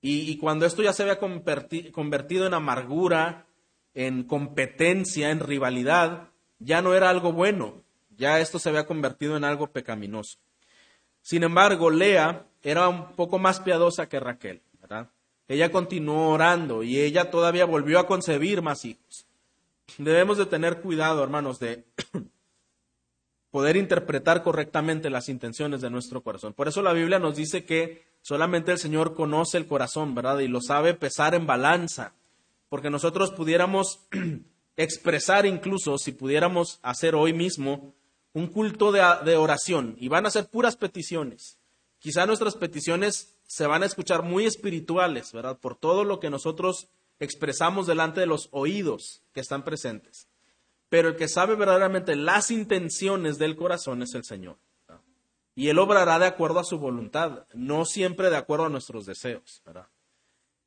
[0.00, 3.48] Y, cuando esto ya se había convertido en amargura,
[3.94, 6.29] en competencia, en rivalidad,
[6.60, 7.82] ya no era algo bueno,
[8.16, 10.38] ya esto se había convertido en algo pecaminoso.
[11.22, 15.10] Sin embargo, Lea era un poco más piadosa que Raquel, ¿verdad?
[15.48, 19.26] Ella continuó orando y ella todavía volvió a concebir más hijos.
[19.98, 21.84] Debemos de tener cuidado, hermanos, de
[23.50, 26.52] poder interpretar correctamente las intenciones de nuestro corazón.
[26.52, 30.38] Por eso la Biblia nos dice que solamente el Señor conoce el corazón, ¿verdad?
[30.38, 32.12] Y lo sabe pesar en balanza.
[32.68, 34.06] Porque nosotros pudiéramos
[34.82, 37.94] expresar incluso, si pudiéramos hacer hoy mismo,
[38.32, 41.58] un culto de, oración y van a ser puras peticiones.
[41.98, 45.58] Quizá nuestras peticiones se van a escuchar muy espirituales, ¿verdad?
[45.58, 46.88] Por todo lo que nosotros
[47.18, 50.28] expresamos delante de los oídos que están presentes.
[50.88, 54.56] Pero el que sabe verdaderamente las intenciones del corazón es el Señor.
[55.54, 59.60] Y Él obrará de acuerdo a su voluntad, no siempre de acuerdo a nuestros deseos.
[59.66, 59.88] ¿verdad?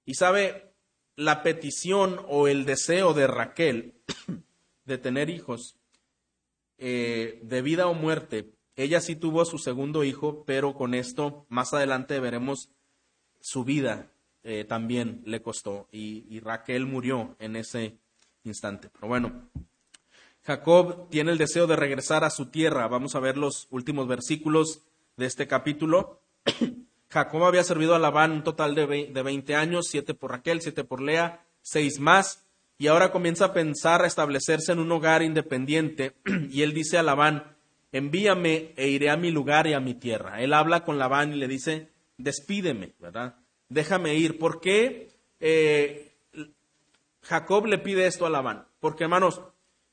[0.05, 0.72] Y sabe,
[1.15, 3.93] la petición o el deseo de Raquel
[4.85, 5.75] de tener hijos
[6.77, 8.49] eh, de vida o muerte.
[8.75, 12.69] Ella sí tuvo su segundo hijo, pero con esto más adelante veremos
[13.39, 14.09] su vida
[14.45, 17.97] eh, también le costó y, Raquel murió en ese
[18.43, 18.89] instante.
[18.89, 19.49] Pero bueno,
[20.43, 22.87] Jacob tiene el deseo de regresar a su tierra.
[22.87, 24.81] Vamos a ver los últimos versículos
[25.15, 26.19] de este capítulo.
[27.13, 30.83] Jacob había servido a Labán un total de, de 20 años, siete por Raquel, siete
[30.83, 32.43] por Lea, seis más
[32.79, 36.13] y ahora comienza a pensar a establecerse en un hogar independiente
[36.49, 37.55] y él dice a Labán,
[37.91, 40.41] envíame e iré a mi lugar y a mi tierra.
[40.41, 43.35] Él habla con Labán y le dice, despídeme, ¿verdad?
[43.69, 44.39] Déjame ir.
[44.39, 46.15] ¿Por qué eh,
[47.21, 48.65] Jacob le pide esto a Labán?
[48.79, 49.39] Porque hermanos,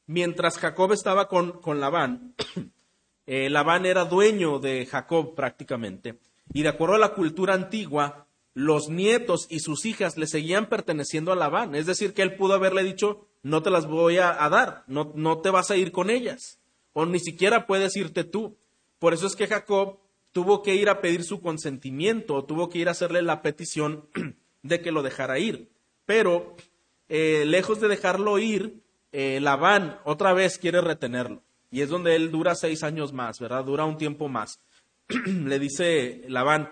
[0.06, 2.34] mientras Jacob estaba con, con Labán,
[3.26, 6.18] eh, Labán era dueño de Jacob prácticamente.
[6.52, 11.32] Y de acuerdo a la cultura antigua, los nietos y sus hijas le seguían perteneciendo
[11.32, 11.74] a Labán.
[11.74, 15.38] Es decir, que él pudo haberle dicho, no te las voy a, dar, no, no
[15.38, 16.58] te vas a ir con ellas,
[16.92, 18.58] o ni siquiera puedes irte tú.
[18.98, 19.98] Por eso es que Jacob
[20.32, 24.08] tuvo que ir a pedir su consentimiento, o tuvo que ir a hacerle la petición
[24.62, 25.70] de que lo dejara ir.
[26.04, 26.56] Pero,
[27.08, 28.82] eh, lejos de dejarlo ir,
[29.12, 31.42] eh, Labán otra vez quiere retenerlo.
[31.70, 33.64] Y es donde él dura seis años más, ¿verdad?
[33.64, 34.60] Dura un tiempo más.
[35.26, 36.70] Le dice Labán,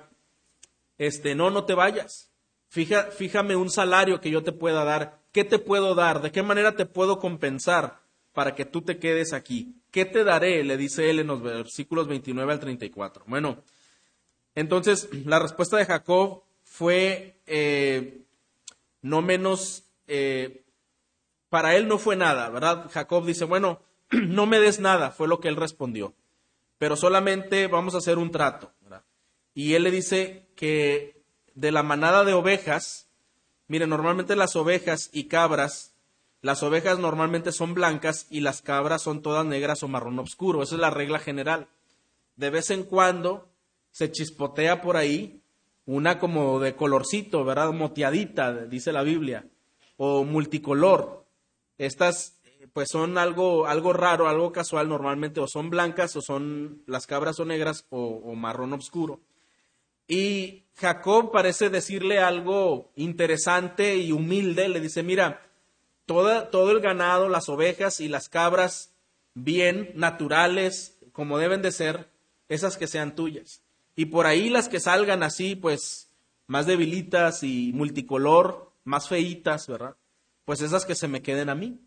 [0.98, 2.31] este, no, no te vayas.
[2.68, 5.20] Fíjame un salario que yo te pueda dar.
[5.33, 6.20] ¿Qué te puedo dar?
[6.20, 8.01] ¿De qué manera te puedo compensar
[8.33, 9.74] para que tú te quedes aquí?
[9.90, 10.62] ¿Qué te daré?
[10.64, 13.24] Le dice él en los versículos 29 al 34.
[13.27, 13.62] Bueno,
[14.55, 18.22] entonces la respuesta de Jacob fue eh,
[19.03, 20.64] no menos, eh,
[21.48, 22.90] para él no fue nada, ¿verdad?
[22.92, 26.14] Jacob dice, bueno, no me des nada, fue lo que él respondió,
[26.78, 28.72] pero solamente vamos a hacer un trato.
[29.54, 31.20] Y él le dice que
[31.54, 33.08] de la manada de ovejas,
[33.66, 35.94] mire, normalmente las ovejas y cabras,
[36.40, 40.62] las ovejas normalmente son blancas y las cabras son todas negras o marrón oscuro.
[40.62, 41.66] Esa es la regla general.
[42.36, 43.48] De vez en cuando
[43.90, 45.42] se chispotea por ahí
[45.86, 47.72] una como de colorcito, ¿verdad?
[47.72, 49.46] Moteadita, dice la Biblia,
[49.96, 51.24] o multicolor.
[51.78, 52.38] Estas
[52.72, 57.38] pues son algo, algo raro, algo casual normalmente, o son blancas o son las cabras
[57.40, 59.20] o negras o, marrón oscuro.
[60.06, 64.68] Y Jacob parece decirle algo interesante y humilde.
[64.68, 65.42] Le dice, mira,
[66.06, 68.92] todo el ganado, las ovejas y las cabras
[69.34, 72.08] bien, naturales, como deben de ser,
[72.48, 73.62] esas que sean tuyas.
[73.96, 76.10] Y por ahí las que salgan así, pues,
[76.46, 79.96] más debilitas y multicolor, más feitas, ¿verdad?
[80.44, 81.80] Pues esas que se me queden a mí.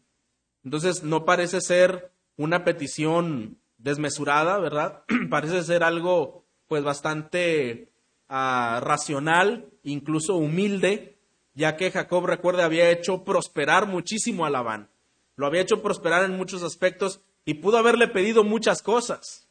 [0.63, 5.03] Entonces no parece ser una petición desmesurada, ¿verdad?
[5.29, 7.91] parece ser algo pues bastante
[8.29, 11.17] ah, racional, incluso humilde,
[11.53, 14.89] ya que Jacob, recuerde, había hecho prosperar muchísimo a Labán.
[15.35, 19.47] Lo había hecho prosperar en muchos aspectos y pudo haberle pedido muchas cosas.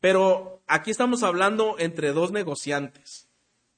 [0.00, 3.28] Pero aquí estamos hablando entre dos negociantes,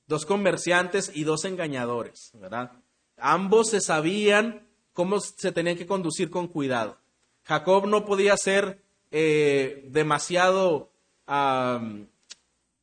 [0.06, 2.72] dos comerciantes y dos engañadores, ¿verdad?
[3.16, 6.98] Ambos se sabían cómo se tenían que conducir con cuidado.
[7.44, 10.90] Jacob no podía ser eh, demasiado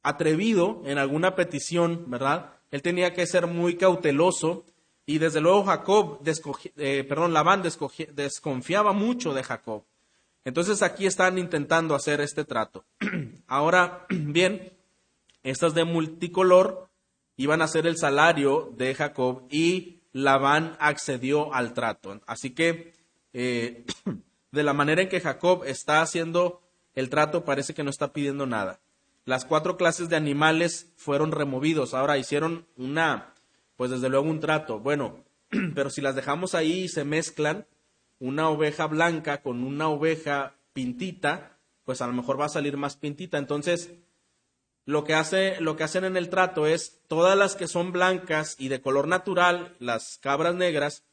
[0.04, 2.54] atrevido en alguna petición, ¿verdad?
[2.72, 4.66] Él tenía que ser muy cauteloso
[5.06, 6.22] y desde luego Jacob,
[6.78, 9.84] eh, perdón, Labán desconfiaba mucho de Jacob.
[10.44, 12.86] Entonces aquí están intentando hacer este trato.
[13.48, 14.74] Ahora, bien,
[15.44, 16.90] estas de multicolor
[17.38, 22.22] iban a ser el salario de Jacob y Labán accedió al trato.
[22.26, 22.94] Así que
[23.34, 23.86] eh,
[24.52, 26.62] de la manera en que Jacob está haciendo
[26.96, 28.80] el trato parece que no está pidiendo nada.
[29.26, 31.94] Las cuatro clases de animales fueron removidos.
[31.94, 33.34] Ahora hicieron una,
[33.76, 34.80] pues desde luego un trato.
[34.80, 35.24] Bueno,
[35.76, 37.68] pero si las dejamos ahí y se mezclan,
[38.20, 42.98] una oveja blanca con una oveja pintita, pues a lo mejor va a salir más
[42.98, 43.38] pintita.
[43.38, 43.92] Entonces,
[44.88, 48.56] lo que, hace, lo que hacen en el trato es todas las que son blancas
[48.58, 51.04] y de color natural, las cabras negras,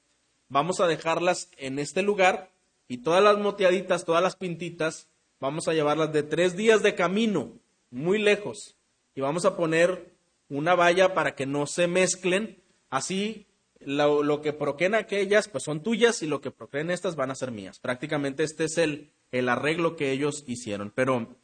[0.49, 2.53] vamos a dejarlas en este lugar
[2.87, 5.09] y todas las moteaditas, todas las pintitas,
[5.41, 7.51] vamos a llevarlas de tres días de camino,
[7.91, 8.77] muy lejos,
[9.13, 10.15] y vamos a poner
[10.49, 12.63] una valla para que no se mezclen.
[12.91, 13.49] Así
[13.81, 17.51] lo, que procreen aquellas, pues son tuyas y lo que procreen estas van a ser
[17.51, 17.81] mías.
[17.81, 20.93] Prácticamente este es el, el arreglo que ellos hicieron.
[20.95, 21.37] Pero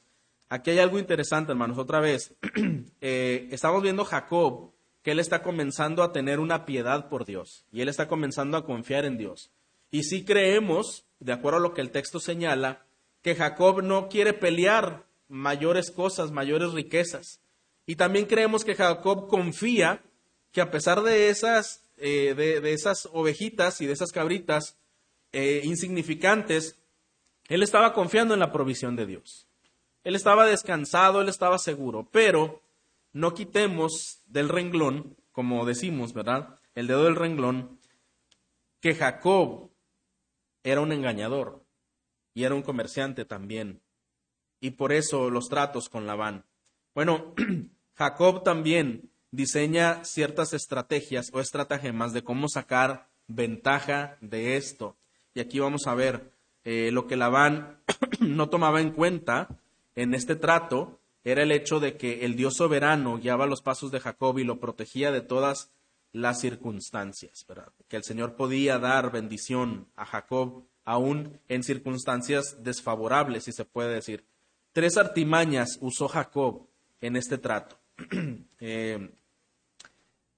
[0.50, 1.78] aquí hay algo interesante, hermanos.
[1.78, 2.34] Otra vez,
[3.00, 7.80] eh, estamos viendo Jacob, que él está comenzando a tener una piedad por Dios y
[7.80, 9.50] él está comenzando a confiar en Dios.
[9.90, 12.84] Y si creemos, de acuerdo a lo que el texto señala,
[13.22, 17.40] que Jacob no quiere pelear mayores cosas, mayores riquezas.
[17.86, 20.02] Y también creemos que Jacob confía
[20.52, 24.78] que a pesar de esas eh, de, esas ovejitas y de esas cabritas
[25.32, 26.78] eh, insignificantes,
[27.48, 29.46] él estaba confiando en la provisión de Dios.
[30.04, 32.62] Él estaba descansado, él estaba seguro, pero
[33.12, 36.58] no quitemos del renglón, como decimos, ¿verdad?
[36.74, 37.78] El dedo del renglón,
[38.80, 39.70] que Jacob
[40.62, 41.64] era un engañador
[42.34, 43.82] y era un comerciante también.
[44.60, 46.44] Y por eso los tratos con Labán.
[46.94, 47.34] Bueno,
[47.94, 54.96] Jacob también diseña ciertas estrategias o estratagemas de cómo sacar ventaja de esto.
[55.34, 56.32] Y aquí vamos a ver
[56.64, 57.82] eh, lo que Labán
[58.20, 59.60] no tomaba en cuenta
[59.94, 64.00] en este trato era el hecho de que el Dios soberano guiaba los pasos de
[64.00, 65.70] Jacob y lo protegía de todas
[66.12, 67.46] las circunstancias,
[67.88, 73.94] que el Señor podía dar bendición a Jacob aún en circunstancias desfavorables, si se puede
[73.94, 74.24] decir.
[74.72, 76.66] Tres artimañas usó Jacob
[77.00, 77.78] en este trato.
[78.60, 79.10] eh,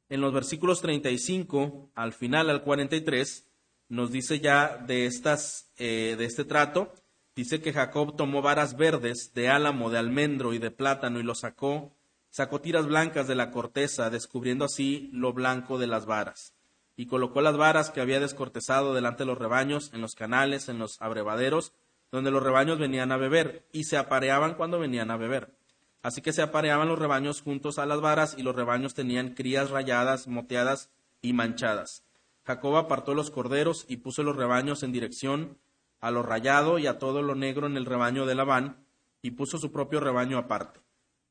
[0.09, 3.47] en los versículos 35 al final, al 43,
[3.89, 6.93] nos dice ya de, estas, eh, de este trato,
[7.35, 11.35] dice que Jacob tomó varas verdes de álamo, de almendro y de plátano y lo
[11.35, 11.93] sacó,
[12.31, 16.55] sacó tiras blancas de la corteza, descubriendo así lo blanco de las varas.
[16.97, 20.79] Y colocó las varas que había descortezado delante de los rebaños, en los canales, en
[20.79, 21.73] los abrevaderos,
[22.11, 25.55] donde los rebaños venían a beber, y se apareaban cuando venían a beber.
[26.03, 29.71] Así que se apareaban los rebaños juntos a las varas y los rebaños tenían crías
[29.71, 30.91] rayadas, moteadas
[31.23, 32.05] y manchadas.
[32.45, 35.59] Jacob apartó los corderos y puso los rebaños en dirección
[36.03, 38.85] a lo rayado y a todo lo negro en el rebaño de Labán
[39.23, 40.81] y puso su propio rebaño aparte.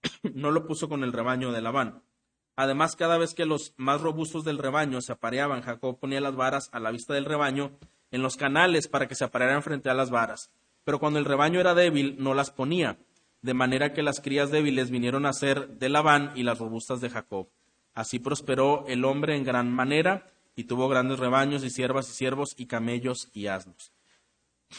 [0.34, 2.02] no lo puso con el rebaño de Labán.
[2.56, 6.70] Además, cada vez que los más robustos del rebaño se apareaban, Jacob ponía las varas
[6.72, 7.78] a la vista del rebaño
[8.10, 10.50] en los canales para que se aparearan frente a las varas.
[10.84, 12.98] Pero cuando el rebaño era débil, no las ponía
[13.42, 17.10] de manera que las crías débiles vinieron a ser de Labán y las robustas de
[17.10, 17.50] Jacob.
[17.94, 22.54] Así prosperó el hombre en gran manera y tuvo grandes rebaños y siervas y siervos
[22.58, 23.92] y camellos y asnos.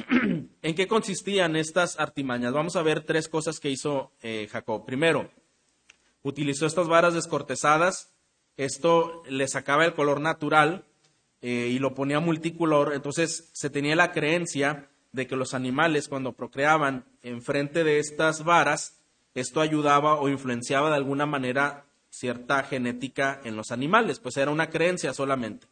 [0.62, 2.52] ¿En qué consistían estas artimañas?
[2.52, 4.85] Vamos a ver tres cosas que hizo eh, Jacob.
[4.85, 5.31] Primero,
[6.22, 8.12] utilizó estas varas descortezadas.
[8.57, 10.85] Esto le sacaba el color natural
[11.40, 12.94] eh, y lo ponía multicolor.
[12.94, 19.02] Entonces se tenía la creencia de que los animales cuando procreaban enfrente de estas varas,
[19.35, 24.68] esto ayudaba o influenciaba de alguna manera cierta genética en los animales, pues era una
[24.68, 25.66] creencia solamente.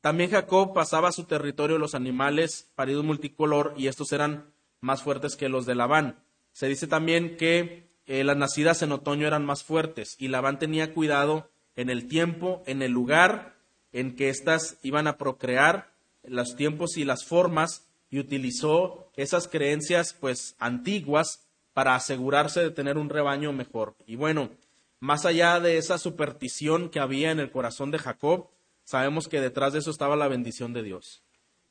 [0.00, 5.36] También Jacob pasaba a su territorio los animales paridos multicolor y estos eran más fuertes
[5.36, 6.18] que los de Labán.
[6.52, 10.94] Se dice también que eh, las nacidas en otoño eran más fuertes y Labán tenía
[10.94, 13.56] cuidado en el tiempo, en el lugar
[13.92, 20.14] en que éstas iban a procrear los tiempos y las formas y utilizó esas creencias
[20.14, 23.94] pues antiguas para asegurarse de tener un rebaño mejor.
[24.06, 24.50] Y bueno,
[24.98, 28.48] más allá de esa superstición que había en el corazón de Jacob,
[28.90, 31.22] sabemos que detrás de eso estaba la bendición de Dios.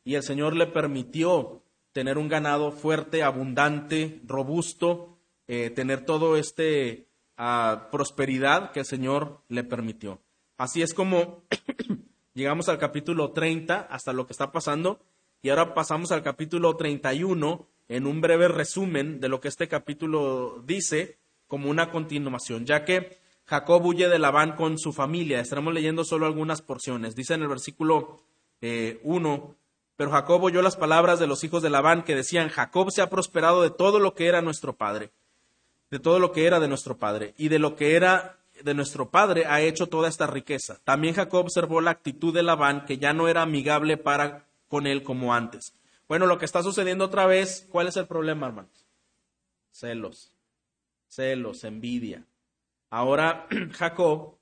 [0.06, 5.18] Y el Señor le permitió tener un ganado fuerte, abundante, robusto,
[5.50, 10.22] eh, tener todo este ah, prosperidad que el Señor le permitió.
[10.58, 11.44] Así es como
[12.34, 15.02] llegamos al capítulo 30, hasta lo que está pasando,
[15.42, 20.64] y ahora pasamos al capítulo 31 en un breve resumen de lo que este capítulo
[20.66, 23.18] dice como una continuación, ya que
[23.50, 25.40] Jacob huye de Labán con su familia.
[25.40, 27.16] Estaremos leyendo solo algunas porciones.
[27.16, 28.22] Dice en el versículo
[28.62, 29.56] 1, eh,
[29.96, 33.10] pero Jacob oyó las palabras de los hijos de Labán que decían, Jacob se ha
[33.10, 35.10] prosperado de todo lo que era nuestro padre,
[35.90, 39.10] de todo lo que era de nuestro padre, y de lo que era de nuestro
[39.10, 40.80] padre ha hecho toda esta riqueza.
[40.84, 45.02] También Jacob observó la actitud de Labán, que ya no era amigable para con él
[45.02, 45.74] como antes.
[46.08, 48.86] Bueno, lo que está sucediendo otra vez, ¿cuál es el problema, hermanos?
[49.72, 50.32] Celos,
[51.08, 52.29] celos, envidia.
[52.90, 54.38] Ahora Jacob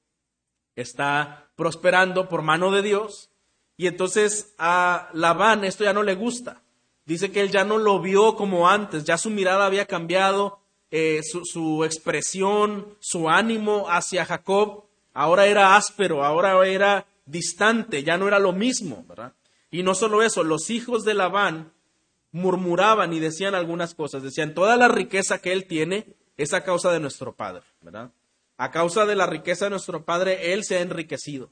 [0.76, 3.30] está prosperando por mano de Dios
[3.78, 6.64] y entonces a Labán esto ya no le gusta.
[7.06, 10.60] Dice que él ya no lo vio como antes, ya su mirada había cambiado,
[10.92, 18.18] eh, su, su expresión, su ánimo hacia Jacob ahora era áspero, ahora era distante, ya
[18.18, 19.34] no era lo mismo, ¿verdad?
[19.72, 21.74] Y no solo eso, los hijos de Labán
[22.32, 24.22] murmuraban y decían algunas cosas.
[24.22, 26.06] Decían, toda la riqueza que él tiene
[26.38, 28.12] es a causa de nuestro padre, ¿verdad?
[28.58, 31.52] A causa de la riqueza de nuestro padre, él se ha enriquecido.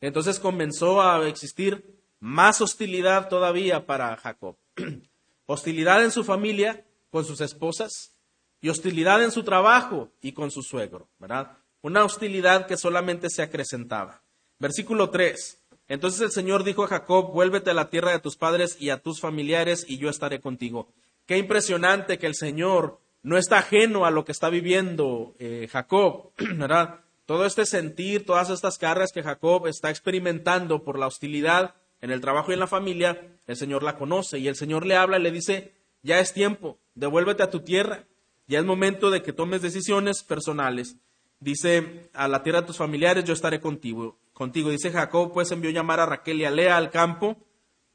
[0.00, 4.56] Entonces comenzó a existir más hostilidad todavía para Jacob.
[5.46, 8.12] hostilidad en su familia con sus esposas
[8.60, 11.58] y hostilidad en su trabajo y con su suegro, ¿verdad?
[11.82, 14.22] Una hostilidad que solamente se acrecentaba.
[14.58, 15.58] Versículo 3.
[15.88, 19.02] Entonces el Señor dijo a Jacob, vuélvete a la tierra de tus padres y a
[19.02, 20.88] tus familiares y yo estaré contigo.
[21.26, 26.32] Qué impresionante que el Señor no está ajeno a lo que está viviendo eh, Jacob,
[26.56, 27.00] ¿verdad?
[27.26, 32.20] Todo este sentir, todas estas cargas que Jacob está experimentando por la hostilidad en el
[32.20, 35.22] trabajo y en la familia, el Señor la conoce y el Señor le habla y
[35.22, 38.06] le dice, ya es tiempo, devuélvete a tu tierra,
[38.48, 40.96] ya es momento de que tomes decisiones personales.
[41.38, 44.70] Dice, a la tierra de tus familiares yo estaré contigo contigo.
[44.70, 47.36] Dice Jacob, pues envió llamar a Raquel y a Lea al campo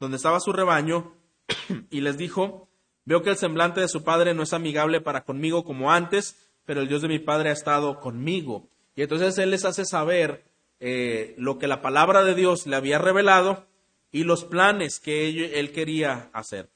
[0.00, 1.12] donde estaba su rebaño
[1.90, 2.67] y les dijo,
[3.08, 6.82] veo que el semblante de su padre no es amigable para conmigo como antes, pero
[6.82, 8.68] el Dios de mi padre ha estado conmigo.
[8.96, 10.44] Y entonces él les hace saber
[10.78, 13.64] eh, lo que la palabra de Dios le había revelado
[14.12, 16.68] y los planes que él quería hacer.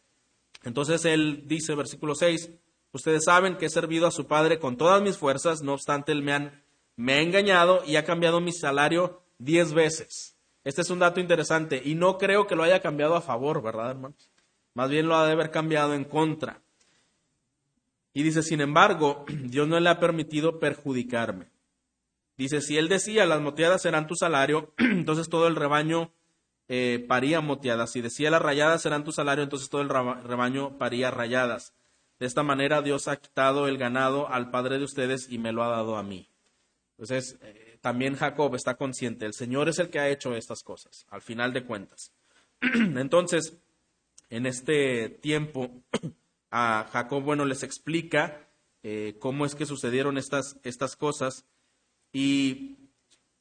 [0.64, 2.48] Entonces él dice, versículo 6,
[2.92, 6.22] ustedes saben que he servido a su padre con todas mis fuerzas, no obstante él
[6.22, 6.62] me, han,
[6.96, 10.34] me ha engañado y ha cambiado mi salario diez veces.
[10.64, 13.90] Este es un dato interesante y no creo que lo haya cambiado a favor, ¿verdad,
[13.90, 14.31] hermanos?
[14.74, 16.60] Más bien lo ha de haber cambiado en contra.
[18.14, 21.46] Y dice, sin embargo, Dios no le ha permitido perjudicarme.
[22.36, 26.12] Dice, si él decía, las moteadas serán tu salario, entonces todo el rebaño
[26.68, 27.92] eh, paría moteadas.
[27.92, 31.74] Si decía, las rayadas serán tu salario, entonces todo el rebaño paría rayadas.
[32.18, 35.64] De esta manera Dios ha quitado el ganado al padre de ustedes y me lo
[35.64, 36.28] ha dado a mí.
[36.92, 41.04] Entonces, eh, también Jacob está consciente, el Señor es el que ha hecho estas cosas,
[41.10, 42.12] al final de cuentas.
[42.60, 43.58] Entonces,
[44.32, 45.70] en este tiempo,
[46.50, 48.48] a Jacob, bueno, les explica
[48.82, 51.44] eh, cómo es que sucedieron estas, estas cosas
[52.14, 52.78] y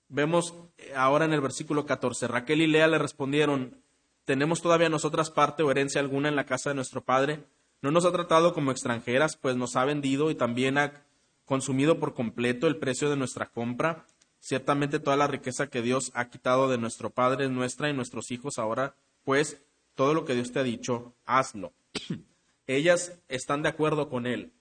[0.09, 0.53] vemos
[0.93, 3.81] ahora en el versículo 14, Raquel y Lea le respondieron,
[4.25, 7.45] ¿tenemos todavía nosotras parte o herencia alguna en la casa de nuestro padre?
[7.81, 11.05] No nos ha tratado como extranjeras, pues nos ha vendido y también ha
[11.45, 14.05] consumido por completo el precio de nuestra compra.
[14.41, 18.29] Ciertamente toda la riqueza que Dios ha quitado de nuestro Padre es nuestra y nuestros
[18.31, 19.63] hijos ahora, pues
[20.01, 21.73] todo lo que Dios te ha dicho, hazlo.
[22.65, 24.51] Ellas están de acuerdo con Él.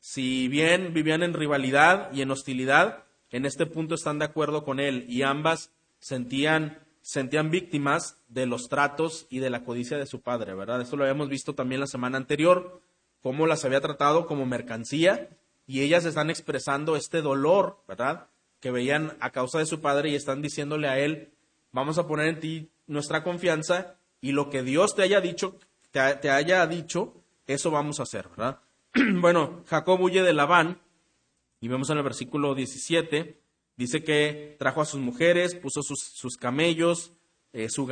[0.00, 4.80] Si bien vivían en rivalidad y en hostilidad, en este punto están de acuerdo con
[4.80, 10.20] Él y ambas sentían, sentían víctimas de los tratos y de la codicia de su
[10.20, 10.82] padre, ¿verdad?
[10.82, 12.82] Esto lo habíamos visto también la semana anterior,
[13.22, 15.30] cómo las había tratado como mercancía
[15.66, 18.28] y ellas están expresando este dolor, ¿verdad?
[18.60, 21.32] que veían a causa de su padre y están diciéndole a él,
[21.72, 25.58] vamos a poner en ti nuestra confianza y lo que Dios te haya dicho,
[25.90, 27.12] te, haya dicho,
[27.46, 28.60] eso vamos a hacer, ¿verdad?
[28.94, 30.80] bueno, Jacob huye de Labán
[31.60, 33.38] y vemos en el versículo 17,
[33.76, 37.12] dice que trajo a sus mujeres, puso sus, camellos,
[37.52, 37.86] eh, su,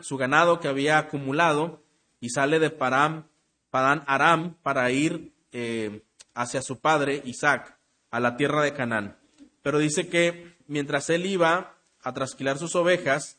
[0.00, 1.82] su ganado que había acumulado
[2.20, 3.26] y sale de Param,
[3.70, 6.04] Padán Aram para ir eh,
[6.34, 7.76] hacia su padre Isaac
[8.12, 9.20] a la tierra de Canaán
[9.62, 13.38] pero dice que mientras él iba a trasquilar sus ovejas,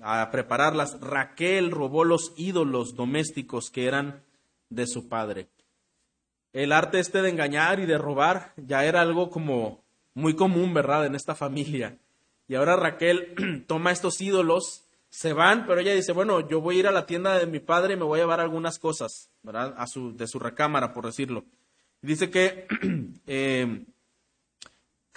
[0.00, 4.22] a prepararlas, Raquel robó los ídolos domésticos que eran
[4.70, 5.48] de su padre.
[6.52, 9.82] El arte este de engañar y de robar ya era algo como
[10.14, 11.98] muy común, ¿verdad?, en esta familia.
[12.48, 16.78] Y ahora Raquel toma estos ídolos, se van, pero ella dice, bueno, yo voy a
[16.80, 19.74] ir a la tienda de mi padre y me voy a llevar algunas cosas, ¿verdad?,
[19.78, 21.44] a su, de su recámara, por decirlo.
[22.02, 22.66] Dice que
[23.26, 23.84] eh,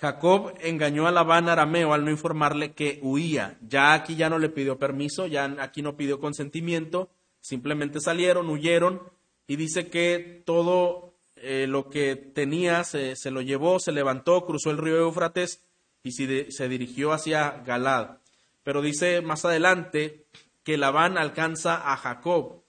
[0.02, 3.60] Jacob engañó a Labán arameo al no informarle que huía.
[3.62, 9.04] Ya aquí ya no le pidió permiso, ya aquí no pidió consentimiento, simplemente salieron, huyeron
[9.46, 14.80] y dice que todo eh, lo que tenía se, lo llevó, se levantó, cruzó el
[14.80, 15.62] río Éufrates
[16.02, 18.18] y se, dirigió hacia Galad.
[18.64, 20.26] Pero dice más adelante
[20.64, 22.64] que Labán alcanza a Jacob.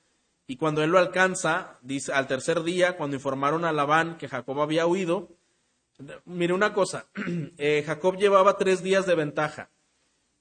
[0.47, 4.61] Y cuando él lo alcanza, dice al tercer día, cuando informaron a Labán que Jacob
[4.61, 5.31] había huido,
[6.25, 7.07] Mire una cosa,
[7.59, 9.71] eh, Jacob llevaba tres días de ventaja,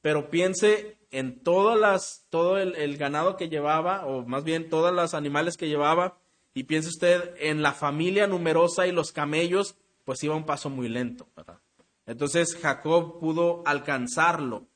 [0.02, 5.14] pero piense en todas las, todo el, ganado que llevaba, o más bien todos los
[5.14, 6.18] animales que llevaba,
[6.54, 9.76] y piense usted en la familia numerosa y los camellos,
[10.06, 11.28] pues iba un paso muy lento.
[12.06, 14.68] Entonces Jacob pudo alcanzarlo,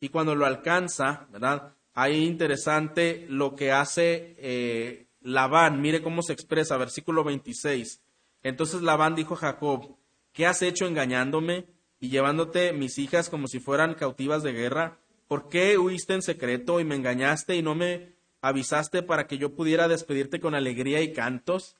[0.00, 1.74] y cuando lo alcanza, ¿verdad?
[1.92, 8.00] Ahí interesante lo que hace eh, Labán, mire cómo se expresa, versículo 26.
[8.42, 9.96] Entonces Labán dijo a Jacob,
[10.32, 11.66] ¿Qué has hecho engañándome
[11.98, 14.98] y llevándote mis hijas como si fueran cautivas de guerra?
[15.26, 19.54] ¿Por qué huiste en secreto y me engañaste y no me avisaste para que yo
[19.54, 21.76] pudiera despedirte con alegría y cantos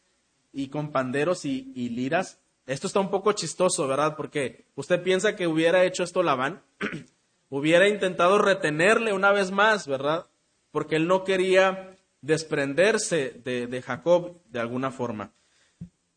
[0.53, 2.40] y con panderos y, liras?
[2.66, 4.16] Esto está un poco chistoso, ¿verdad?
[4.16, 6.62] Porque usted piensa que hubiera hecho esto Labán,
[7.48, 10.26] hubiera intentado retenerle una vez más, ¿verdad?
[10.70, 15.32] Porque él no quería desprenderse de Jacob de alguna forma.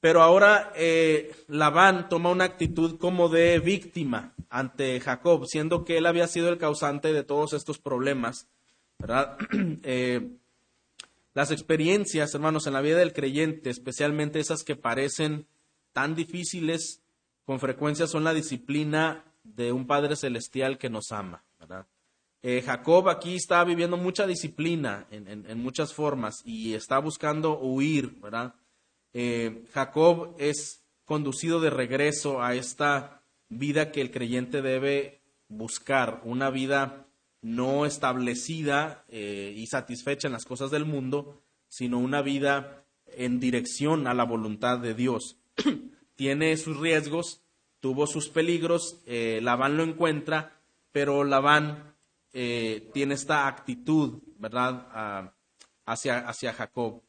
[0.04, 6.06] Pero ahora eh, Labán toma una actitud como de víctima ante Jacob, siendo que él
[6.08, 8.50] había sido el causante de todos estos problemas.
[9.00, 9.38] ¿verdad?
[9.84, 10.30] Eh,
[11.34, 15.48] las experiencias, hermanos, en la vida del creyente, especialmente esas que parecen
[15.94, 17.02] tan difíciles,
[17.46, 21.46] con frecuencia son la disciplina de un Padre Celestial que nos ama.
[21.62, 21.88] ¿verdad?
[22.42, 28.20] Eh, Jacob aquí está viviendo mucha disciplina en, en muchas formas y está buscando huir,
[28.20, 28.54] ¿verdad?
[29.14, 36.50] Eh, Jacob es conducido de regreso a esta vida que el creyente debe buscar, una
[36.50, 37.06] vida
[37.42, 44.08] no establecida eh, y satisfecha en las cosas del mundo, sino una vida en dirección
[44.08, 45.38] a la voluntad de Dios.
[46.16, 47.42] Tiene sus riesgos,
[47.80, 50.60] tuvo sus peligros, eh, Labán lo encuentra,
[50.92, 51.92] pero Labán
[52.32, 55.34] tiene esta actitud, ¿verdad?, ah,
[55.86, 57.04] hacia, hacia Jacob.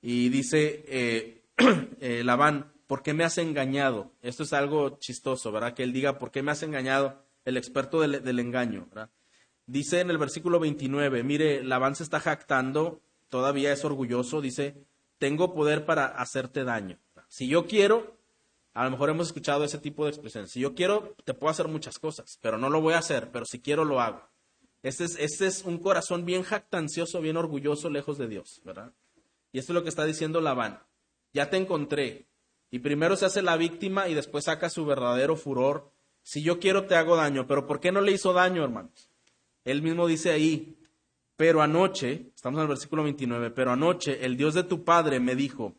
[0.00, 1.39] Y dice,
[2.00, 4.12] eh, Labán, ¿por qué me has engañado?
[4.22, 5.74] Esto es algo chistoso, ¿verdad?
[5.74, 7.24] Que él diga, ¿por qué me has engañado?
[7.44, 9.10] El experto del, engaño, ¿verdad?
[9.66, 14.76] Dice en el versículo 29, mire, Labán se está jactando, todavía es orgulloso, dice,
[15.18, 16.98] tengo poder para hacerte daño.
[17.28, 18.16] Si yo quiero,
[18.74, 21.68] a lo mejor hemos escuchado ese tipo de expresiones, si yo quiero, te puedo hacer
[21.68, 24.28] muchas cosas, pero no lo voy a hacer, pero si quiero, lo hago.
[24.82, 28.92] Este es, este es un corazón bien jactancioso, bien orgulloso, lejos de Dios, ¿verdad?
[29.52, 30.80] Y esto es lo que está diciendo Labán
[31.32, 32.26] ya te encontré.
[32.70, 35.90] Y primero se hace la víctima y después saca su verdadero furor.
[36.22, 39.10] Si yo quiero te hago daño, pero ¿por qué no le hizo daño, hermanos?
[39.64, 40.76] Él mismo dice ahí,
[41.36, 45.34] pero anoche, estamos en el versículo 29, pero anoche el Dios de tu padre me
[45.34, 45.74] dijo,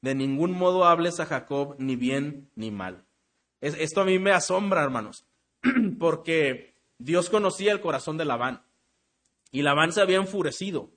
[0.00, 3.04] de ningún modo hables a Jacob ni bien ni mal.
[3.60, 5.24] esto a mí me asombra, hermanos,
[5.98, 8.62] porque Dios conocía el corazón de Labán
[9.50, 10.90] y Labán se había enfurecido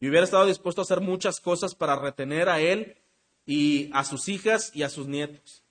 [0.00, 2.99] y hubiera estado dispuesto a hacer muchas cosas para retener a él
[3.52, 5.64] y a sus hijas y a sus nietos.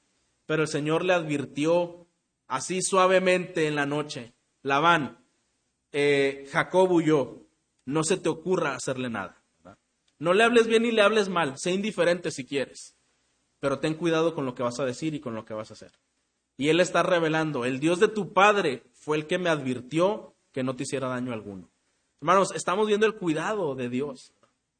[0.45, 2.07] Pero el Señor le advirtió
[2.47, 5.23] así suavemente en la noche, Labán,
[5.93, 7.37] eh, Jacob huyó,
[7.85, 9.41] no se te ocurra hacerle nada.
[10.17, 12.97] No le hables bien ni le hables mal, sé indiferente si quieres,
[13.61, 15.75] pero ten cuidado con lo que vas a decir y con lo que vas a
[15.75, 15.93] hacer.
[16.57, 20.63] Y él está revelando, el Dios de tu padre fue el que me advirtió que
[20.63, 21.69] no te hiciera daño alguno.
[22.19, 24.33] Hermanos, estamos viendo el cuidado de Dios.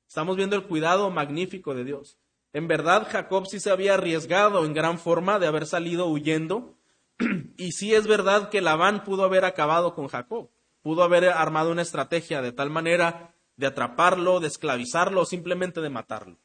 [0.06, 2.18] Estamos viendo el cuidado magnífico de Dios.
[2.54, 6.76] En verdad, Jacob sí se había arriesgado en gran forma de haber salido huyendo.
[7.58, 10.50] Y sí es verdad que Labán pudo haber acabado con Jacob.
[10.82, 15.90] Pudo haber armado una estrategia de tal manera de atraparlo, de esclavizarlo o simplemente de
[15.90, 16.40] matarlo.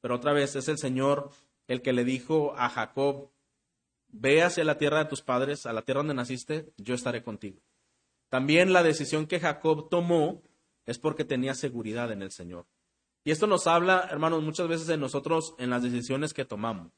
[0.00, 1.30] Pero otra vez es el Señor
[1.68, 3.30] el que le dijo a Jacob,
[4.08, 7.60] ve hacia la tierra de tus padres, a la tierra donde naciste, yo estaré contigo.
[8.28, 10.42] También la decisión que Jacob tomó
[10.84, 12.66] es porque tenía seguridad en el Señor.
[13.26, 16.92] Y esto nos habla, hermanos, muchas veces de nosotros en las decisiones que tomamos.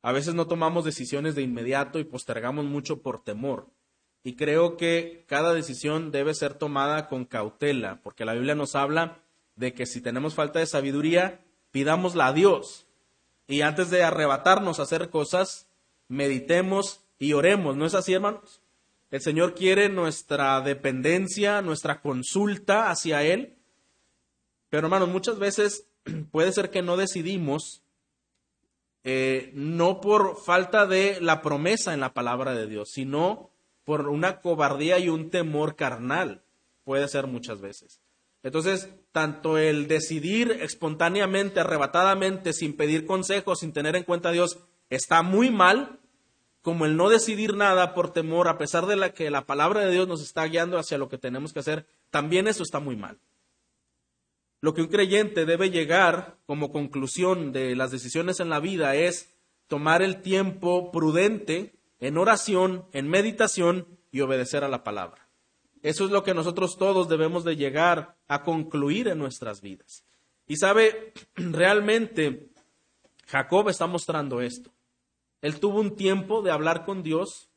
[0.00, 3.68] A veces no tomamos decisiones de inmediato y postergamos mucho por temor.
[4.22, 9.18] y creo que cada decisión debe ser tomada con cautela, porque la Biblia nos habla
[9.56, 12.86] de que si tenemos falta de sabiduría, pidámosla a Dios.
[13.46, 15.68] Y antes de arrebatarnos a hacer cosas,
[16.08, 17.76] meditemos y oremos.
[17.76, 18.62] ¿No es así, hermanos?
[19.10, 23.59] El Señor quiere nuestra dependencia, nuestra consulta hacia Él.
[24.70, 25.86] Pero, hermanos, muchas veces
[26.30, 27.82] puede ser que no decidimos,
[29.04, 33.50] eh, no por falta de la promesa en la palabra de Dios, sino
[33.84, 36.42] por una cobardía y un temor carnal.
[36.84, 38.00] Puede ser muchas veces.
[38.42, 44.60] Entonces, tanto el decidir espontáneamente, arrebatadamente, sin pedir consejos, sin tener en cuenta a Dios,
[44.88, 45.98] está muy mal,
[46.62, 49.92] como el no decidir nada por temor, a pesar de la que la palabra de
[49.92, 53.18] Dios nos está guiando hacia lo que tenemos que hacer, también eso está muy mal.
[54.60, 59.34] Lo que un creyente debe llegar como conclusión de las decisiones en la vida es
[59.68, 65.28] tomar el tiempo prudente en oración, en meditación y obedecer a la palabra.
[65.82, 70.04] Eso es lo que nosotros todos debemos de llegar a concluir en nuestras vidas.
[70.46, 72.50] Y sabe, realmente
[73.26, 74.70] Jacob está mostrando esto.
[75.40, 77.48] Él tuvo un tiempo de hablar con Dios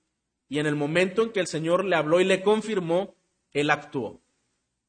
[0.48, 3.16] y en el momento en que el Señor le habló y le confirmó,
[3.52, 4.23] él actuó.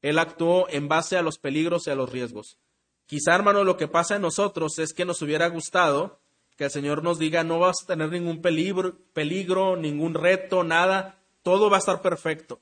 [0.05, 2.59] Él actuó en base a los peligros y a los riesgos.
[3.07, 6.19] Quizá, hermano, lo que pasa en nosotros es que nos hubiera gustado
[6.55, 11.17] que el Señor nos diga, no vas a tener ningún peligro, peligro, ningún reto, nada,
[11.41, 12.59] todo va a estar perfecto.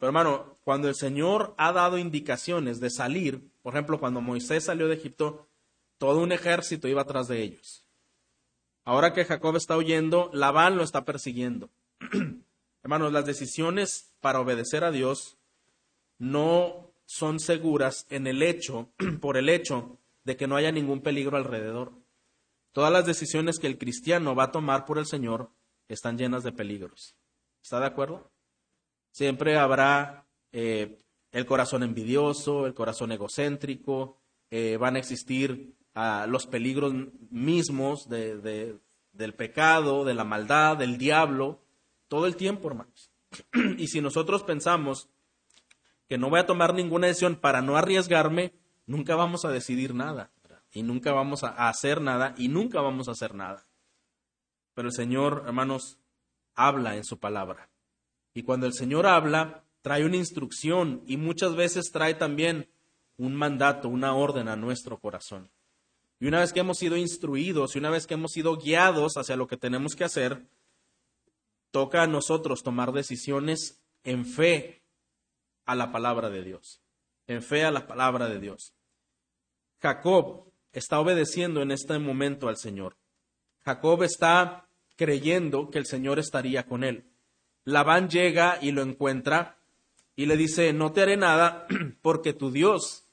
[0.00, 4.88] Pero hermano, cuando el Señor ha dado indicaciones de salir, por ejemplo, cuando Moisés salió
[4.88, 5.46] de Egipto,
[5.98, 7.84] todo un ejército iba atrás de ellos.
[8.84, 11.70] Ahora que Jacob está huyendo, Labán lo está persiguiendo.
[12.82, 15.36] Hermanos, las decisiones para obedecer a Dios
[16.18, 18.90] no son seguras en el hecho,
[19.20, 21.92] por el hecho de que no haya ningún peligro alrededor.
[22.72, 25.50] Todas las decisiones que el cristiano va a tomar por el Señor
[25.88, 27.14] están llenas de peligros.
[27.62, 28.30] ¿Está de acuerdo?
[29.12, 30.98] Siempre habrá eh,
[31.30, 34.18] el corazón envidioso, el corazón egocéntrico,
[34.50, 36.94] eh, van a existir ah, los peligros
[37.30, 38.78] mismos de,
[39.12, 41.60] del pecado, de la maldad, del diablo,
[42.08, 43.10] todo el tiempo, hermanos.
[43.78, 45.08] y si nosotros pensamos
[46.08, 48.52] que no voy a tomar ninguna decisión para no arriesgarme,
[48.86, 50.30] nunca vamos a decidir nada
[50.72, 53.66] y nunca vamos a hacer nada y nunca vamos a hacer nada.
[54.74, 55.98] Pero el Señor, hermanos,
[56.54, 57.70] habla en su palabra.
[58.34, 62.68] Y cuando el Señor habla, trae una instrucción y muchas veces trae también
[63.16, 65.50] un mandato, una orden a nuestro corazón.
[66.18, 69.36] Y una vez que hemos sido instruidos y una vez que hemos sido guiados hacia
[69.36, 70.46] lo que tenemos que hacer,
[71.70, 74.83] toca a nosotros tomar decisiones en fe
[75.66, 76.80] a la palabra de Dios.
[77.26, 78.74] En fe a la palabra de Dios.
[79.80, 82.96] Jacob está obedeciendo en este momento al Señor.
[83.64, 87.04] Jacob está creyendo que el Señor estaría con él.
[87.64, 89.58] Labán llega y lo encuentra
[90.16, 91.66] y le dice, no te haré nada
[92.02, 93.04] porque tu Dios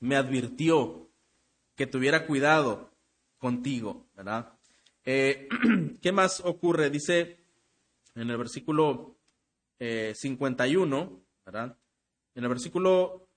[0.00, 1.08] me advirtió
[1.74, 2.90] que tuviera cuidado
[3.38, 4.06] contigo.
[5.04, 5.48] Eh,
[6.02, 6.90] ¿Qué más ocurre?
[6.90, 7.38] Dice
[8.14, 9.16] en el versículo
[9.78, 11.76] 51, eh, ¿verdad?
[12.38, 13.28] En el versículo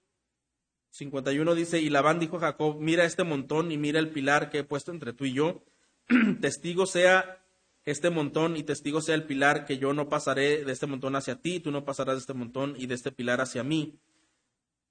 [0.92, 4.60] 51 dice, y Labán dijo a Jacob, mira este montón y mira el pilar que
[4.60, 5.64] he puesto entre tú y yo,
[6.40, 7.44] testigo sea
[7.84, 11.42] este montón y testigo sea el pilar que yo no pasaré de este montón hacia
[11.42, 14.00] ti, tú no pasarás de este montón y de este pilar hacia mí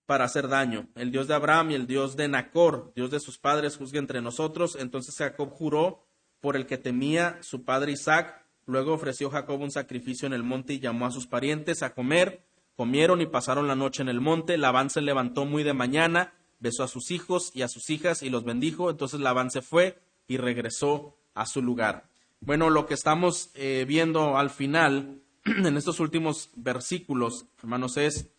[0.07, 0.89] para hacer daño.
[0.97, 4.21] El Dios de Abraham y el Dios de Nacor, Dios de sus padres, juzgue entre
[4.21, 4.77] nosotros.
[4.81, 6.05] Entonces Jacob juró
[6.41, 8.45] por el que temía su padre Isaac.
[8.67, 12.50] Luego ofreció Jacob un sacrificio en el monte y llamó a sus parientes a comer.
[12.81, 14.57] Comieron y pasaron la noche en el monte.
[14.57, 18.31] Labán se levantó muy de mañana, besó a sus hijos y a sus hijas y
[18.31, 18.89] los bendijo.
[18.89, 22.09] Entonces Labán se fue y regresó a su lugar.
[22.41, 28.31] Bueno, lo que estamos eh, viendo al final, en estos últimos versículos, hermanos, es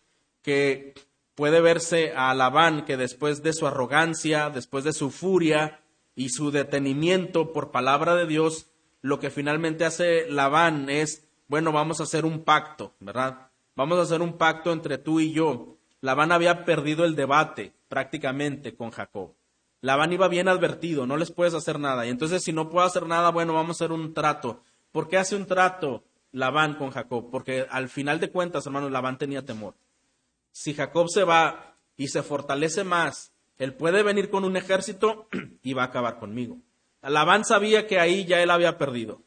[0.42, 0.94] que
[1.36, 5.82] puede verse a Labán que después de su arrogancia, después de su furia
[6.16, 8.66] y su detenimiento por palabra de Dios,
[9.02, 13.51] lo que finalmente hace Labán es, bueno, vamos a hacer un pacto, ¿verdad?
[13.74, 15.76] Vamos a hacer un pacto entre tú y yo.
[16.00, 19.34] Labán había perdido el debate prácticamente con Jacob.
[19.80, 22.06] Labán iba bien advertido, no les puedes hacer nada.
[22.06, 24.60] Y entonces si no puedo hacer nada, bueno, vamos a hacer un trato.
[24.92, 27.30] ¿Por qué hace un trato Labán con Jacob?
[27.30, 29.74] Porque al final de cuentas, hermanos, Labán tenía temor.
[30.52, 35.28] Si Jacob se va y se fortalece más, él puede venir con un ejército
[35.62, 36.58] y va a acabar conmigo.
[37.02, 39.22] Labán sabía que ahí ya él había perdido.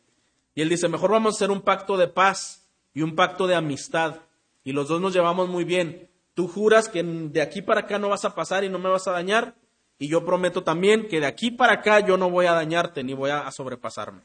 [0.53, 3.55] Y él dice, mejor vamos a hacer un pacto de paz y un pacto de
[3.55, 4.21] amistad
[4.65, 6.09] y los dos nos llevamos muy bien.
[6.33, 9.07] Tú juras que de aquí para acá no vas a pasar y no me vas
[9.07, 9.55] a dañar,
[9.97, 13.13] y yo prometo también que de aquí para acá yo no voy a dañarte ni
[13.13, 14.23] voy a, sobrepasarme.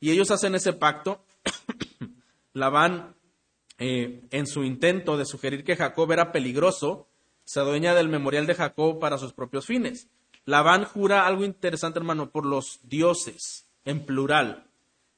[0.00, 1.24] Y ellos hacen ese pacto.
[2.52, 3.14] Labán
[3.78, 7.08] eh, en su intento de sugerir que Jacob era peligroso,
[7.44, 10.08] se adueña del memorial de Jacob para sus propios fines.
[10.44, 14.66] Labán jura algo interesante, hermano, por los dioses, en plural.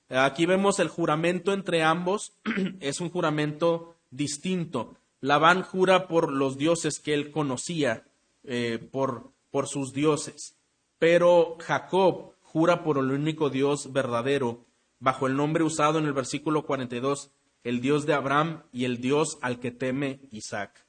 [0.08, 2.34] Aquí vemos el juramento entre ambos,
[2.80, 4.96] es un juramento distinto.
[5.20, 8.04] Labán jura por los dioses que él conocía,
[8.44, 10.56] eh, por, por sus dioses,
[10.98, 14.64] pero Jacob jura por el único Dios verdadero,
[14.98, 17.30] bajo el nombre usado en el versículo 42,
[17.64, 20.86] el Dios de Abraham y el Dios al que teme Isaac.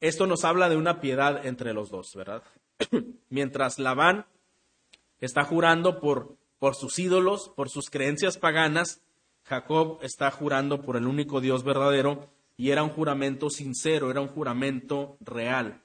[0.00, 2.42] Esto nos habla de una piedad entre los dos, ¿verdad?
[3.28, 4.26] Mientras Labán
[5.20, 9.00] está jurando por, por sus ídolos, por sus creencias paganas,
[9.52, 14.28] Jacob está jurando por el único Dios verdadero y era un juramento sincero, era un
[14.28, 15.82] juramento real.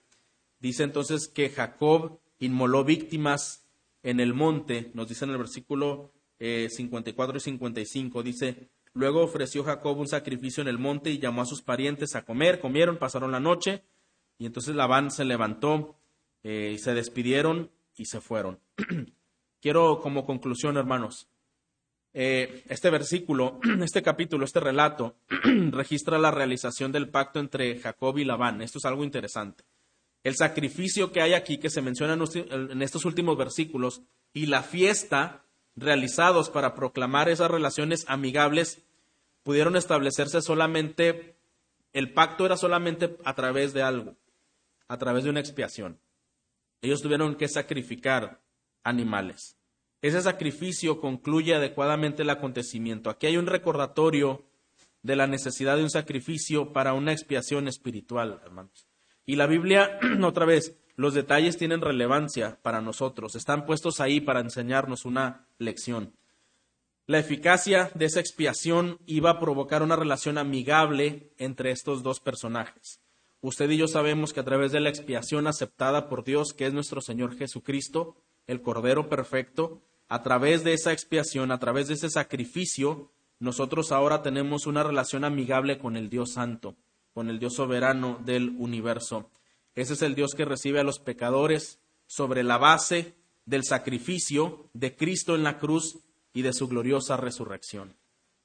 [0.61, 3.67] Dice entonces que Jacob inmoló víctimas
[4.03, 9.65] en el monte, nos dice en el versículo 54 eh, y 55, dice, luego ofreció
[9.65, 13.33] Jacob un sacrificio en el monte y llamó a sus parientes a comer, comieron, pasaron
[13.33, 13.83] la noche,
[14.37, 15.97] y entonces Labán se levantó
[16.41, 18.61] eh, y se despidieron y se fueron.
[19.61, 21.27] Quiero como conclusión, hermanos,
[22.19, 25.17] eh, este versículo, este capítulo, este relato,
[25.69, 28.63] registra la realización del pacto entre Jacob y Labán.
[28.63, 29.65] Esto es algo interesante.
[30.23, 32.17] El sacrificio que hay aquí, que se menciona
[32.49, 34.01] en estos últimos versículos,
[34.33, 35.43] y la fiesta
[35.75, 38.81] realizados para proclamar esas relaciones amigables,
[39.43, 41.35] pudieron establecerse solamente,
[41.93, 44.15] el pacto era solamente a través de algo,
[44.87, 45.99] a través de una expiación.
[46.81, 48.41] Ellos tuvieron que sacrificar
[48.83, 49.55] animales.
[50.01, 53.09] Ese sacrificio concluye adecuadamente el acontecimiento.
[53.09, 54.45] Aquí hay un recordatorio
[55.01, 58.87] de la necesidad de un sacrificio para una expiación espiritual, hermanos.
[59.25, 64.39] Y la Biblia, otra vez, los detalles tienen relevancia para nosotros, están puestos ahí para
[64.39, 66.13] enseñarnos una lección.
[67.05, 72.99] La eficacia de esa expiación iba a provocar una relación amigable entre estos dos personajes.
[73.39, 76.73] Usted y yo sabemos que a través de la expiación aceptada por Dios, que es
[76.73, 78.17] nuestro Señor Jesucristo,
[78.47, 84.21] el Cordero Perfecto, a través de esa expiación, a través de ese sacrificio, nosotros ahora
[84.21, 86.75] tenemos una relación amigable con el Dios Santo,
[87.13, 89.29] con el Dios soberano del universo.
[89.75, 94.95] Ese es el Dios que recibe a los pecadores sobre la base del sacrificio de
[94.95, 95.99] Cristo en la cruz
[96.33, 97.95] y de su gloriosa resurrección.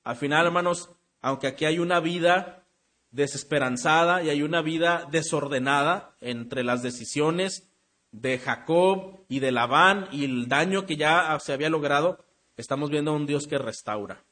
[0.05, 0.90] Al final, hermanos,
[1.20, 2.64] aunque aquí hay una vida
[3.12, 7.72] desesperanzada y hay una vida desordenada entre las decisiones
[8.12, 12.24] de Jacob y de Labán y el daño que ya se había logrado,
[12.56, 14.24] estamos viendo a un Dios que restaura,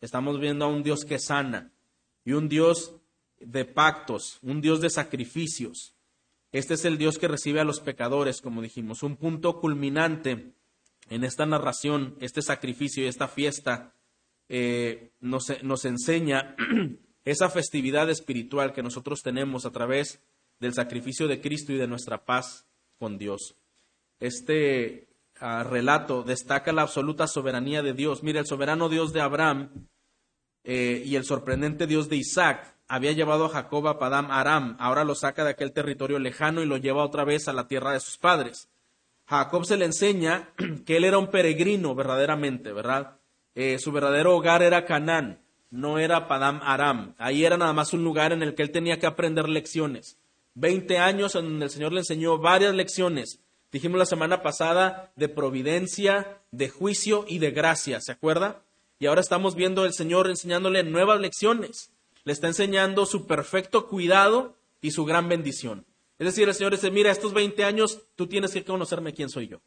[0.00, 1.72] estamos viendo a un Dios que sana
[2.24, 2.94] y un Dios
[3.40, 5.94] de pactos, un Dios de sacrificios.
[6.52, 10.52] Este es el Dios que recibe a los pecadores, como dijimos, un punto culminante
[11.10, 13.92] en esta narración, este sacrificio y esta fiesta
[14.48, 16.54] eh, nos, nos enseña
[17.24, 20.22] esa festividad espiritual que nosotros tenemos a través
[20.60, 22.66] del sacrificio de Cristo y de nuestra paz
[22.98, 23.56] con Dios.
[24.20, 25.08] Este
[25.40, 28.22] ah, relato destaca la absoluta soberanía de Dios.
[28.22, 29.88] Mira, el soberano Dios de Abraham
[30.64, 35.04] eh, y el sorprendente Dios de Isaac había llevado a Jacob a Padam Aram, ahora
[35.04, 38.00] lo saca de aquel territorio lejano y lo lleva otra vez a la tierra de
[38.00, 38.68] sus padres.
[39.26, 40.50] Jacob se le enseña
[40.86, 43.18] que él era un peregrino verdaderamente, ¿verdad?
[43.54, 45.40] Eh, su verdadero hogar era Canaán,
[45.70, 47.14] no era Padam Aram.
[47.18, 50.18] Ahí era nada más un lugar en el que él tenía que aprender lecciones.
[50.58, 53.40] Veinte años en donde el Señor le enseñó varias lecciones.
[53.70, 58.62] Dijimos la semana pasada de providencia, de juicio y de gracia, ¿se acuerda?
[58.98, 61.90] Y ahora estamos viendo el Señor enseñándole nuevas lecciones.
[62.24, 65.84] Le está enseñando su perfecto cuidado y su gran bendición.
[66.18, 69.48] Es decir, el Señor dice, mira, estos 20 años tú tienes que conocerme quién soy
[69.48, 69.60] yo.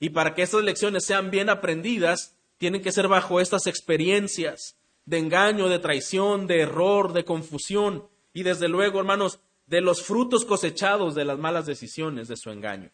[0.00, 5.18] Y para que estas lecciones sean bien aprendidas, tienen que ser bajo estas experiencias de
[5.18, 8.08] engaño, de traición, de error, de confusión.
[8.32, 9.38] Y desde luego, hermanos,
[9.68, 12.90] de los frutos cosechados de las malas decisiones de su engaño.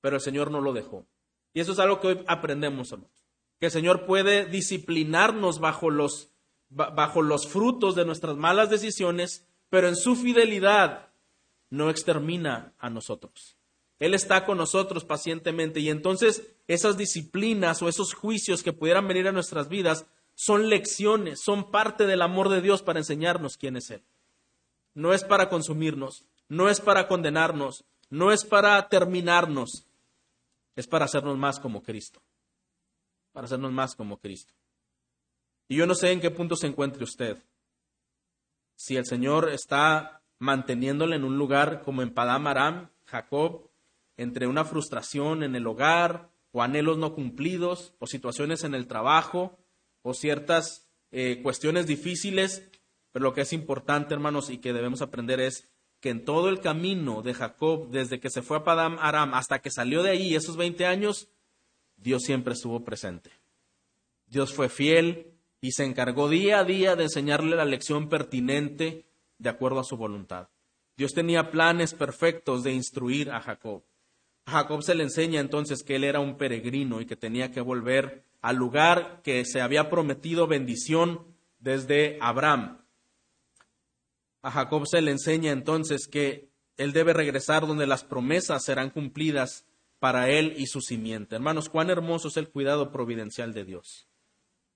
[0.00, 1.06] Pero el Señor no lo dejó.
[1.52, 3.24] Y eso es algo que hoy aprendemos, hermanos.
[3.60, 6.30] Que el Señor puede disciplinarnos bajo los,
[6.68, 11.12] bajo los frutos de nuestras malas decisiones, pero en su fidelidad
[11.70, 13.56] no extermina a nosotros.
[14.00, 19.28] Él está con nosotros pacientemente y entonces esas disciplinas o esos juicios que pudieran venir
[19.28, 23.90] a nuestras vidas son lecciones, son parte del amor de Dios para enseñarnos quién es
[23.90, 24.02] Él
[24.94, 29.86] no es para consumirnos, no es para condenarnos, no es para terminarnos,
[30.76, 32.22] es para hacernos más como Cristo,
[33.32, 34.54] para hacernos más como Cristo.
[35.68, 37.42] Y yo no sé en qué punto se encuentre usted.
[38.76, 43.70] Si el Señor está manteniéndole en un lugar como en Padam Aram, Jacob,
[44.16, 49.58] entre una frustración en el hogar, o anhelos no cumplidos, o situaciones en el trabajo,
[50.02, 52.68] o ciertas eh, cuestiones difíciles
[53.14, 55.68] Pero lo que es importante, hermanos, y que debemos aprender es
[56.00, 59.60] que en todo el camino de Jacob, desde que se fue a Padam Aram hasta
[59.60, 61.28] que salió de ahí, esos 20 años,
[61.96, 63.30] Dios siempre estuvo presente.
[64.26, 69.04] Dios fue fiel y se encargó día a día de enseñarle la lección pertinente
[69.38, 70.48] de acuerdo a su voluntad.
[70.96, 73.84] Dios tenía planes perfectos de instruir a Jacob.
[74.46, 77.60] A Jacob se le enseña entonces que él era un peregrino y que tenía que
[77.60, 81.24] volver al lugar que se había prometido bendición
[81.60, 82.83] desde Abraham.
[84.44, 89.64] A Jacob se le enseña entonces que él debe regresar donde las promesas serán cumplidas
[90.00, 91.36] para él y su simiente.
[91.36, 94.06] Hermanos, cuán hermoso es el cuidado providencial de Dios.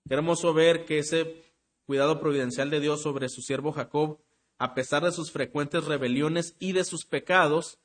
[0.09, 1.43] Qué hermoso ver que ese
[1.85, 4.19] cuidado providencial de Dios sobre su siervo Jacob,
[4.57, 7.79] a pesar de sus frecuentes rebeliones y de sus pecados,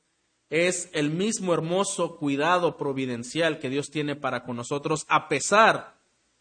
[0.50, 5.98] es el mismo hermoso cuidado providencial que Dios tiene para con nosotros a pesar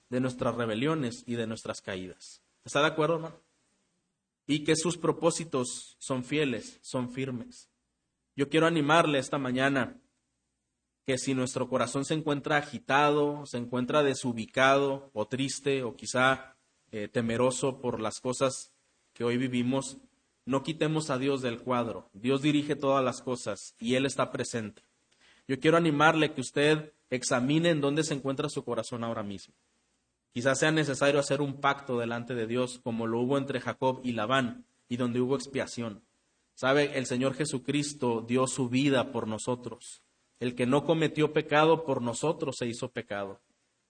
[0.08, 2.42] de nuestras rebeliones y de nuestras caídas.
[2.64, 3.41] ¿Está de acuerdo, hermano?
[4.46, 7.70] Y que sus propósitos son fieles, son firmes.
[8.34, 10.00] Yo quiero animarle esta mañana
[11.04, 16.56] que si nuestro corazón se encuentra agitado, se encuentra desubicado o triste o quizá
[16.92, 18.72] eh, temeroso por las cosas
[19.12, 19.98] que hoy vivimos,
[20.44, 22.10] no quitemos a Dios del cuadro.
[22.12, 24.82] Dios dirige todas las cosas y Él está presente.
[25.46, 29.54] Yo quiero animarle que usted examine en dónde se encuentra su corazón ahora mismo.
[30.32, 34.12] Quizás sea necesario hacer un pacto delante de Dios como lo hubo entre Jacob y
[34.12, 36.02] Labán y donde hubo expiación.
[36.54, 40.02] Sabe, el Señor Jesucristo dio su vida por nosotros.
[40.40, 43.40] El que no cometió pecado por nosotros se hizo pecado.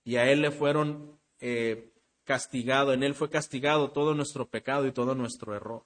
[0.05, 1.93] Y a Él le fueron eh,
[2.25, 5.85] castigado, en Él fue castigado todo nuestro pecado y todo nuestro error.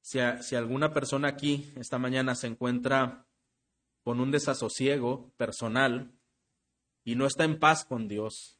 [0.00, 3.26] Si, si alguna persona aquí esta mañana se encuentra
[4.02, 6.12] con un desasosiego personal
[7.04, 8.58] y no está en paz con Dios,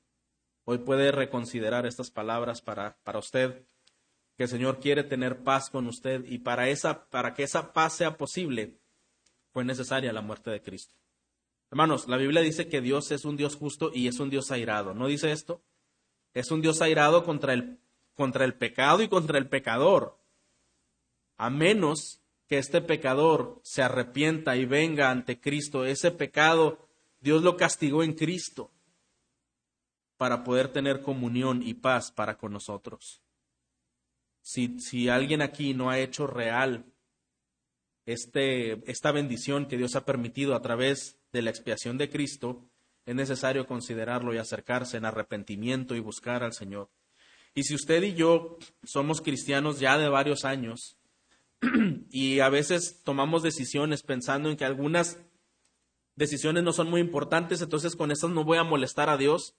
[0.64, 3.64] hoy puede reconsiderar estas palabras para, para usted,
[4.36, 7.94] que el Señor quiere tener paz con usted y para, esa, para que esa paz
[7.94, 8.78] sea posible,
[9.52, 10.94] fue necesaria la muerte de Cristo.
[11.70, 14.94] Hermanos, la Biblia dice que Dios es un Dios justo y es un Dios airado.
[14.94, 15.62] ¿No dice esto?
[16.32, 17.78] Es un Dios airado contra el,
[18.14, 20.18] contra el pecado y contra el pecador
[21.36, 25.84] a menos que este pecador se arrepienta y venga ante Cristo.
[25.84, 26.78] Ese pecado
[27.20, 28.70] Dios lo castigó en Cristo
[30.16, 33.22] para poder tener comunión y paz para con nosotros.
[34.42, 36.84] Si, si alguien aquí no ha hecho real
[38.06, 42.68] este, esta bendición que Dios ha permitido a través de la expiación de Cristo,
[43.06, 46.90] es necesario considerarlo y acercarse en arrepentimiento y buscar al Señor.
[47.54, 50.98] Y si usted y yo somos cristianos ya de varios años,
[52.10, 55.18] y a veces tomamos decisiones pensando en que algunas
[56.16, 59.54] decisiones no son muy importantes, entonces con esas no voy a molestar a Dios.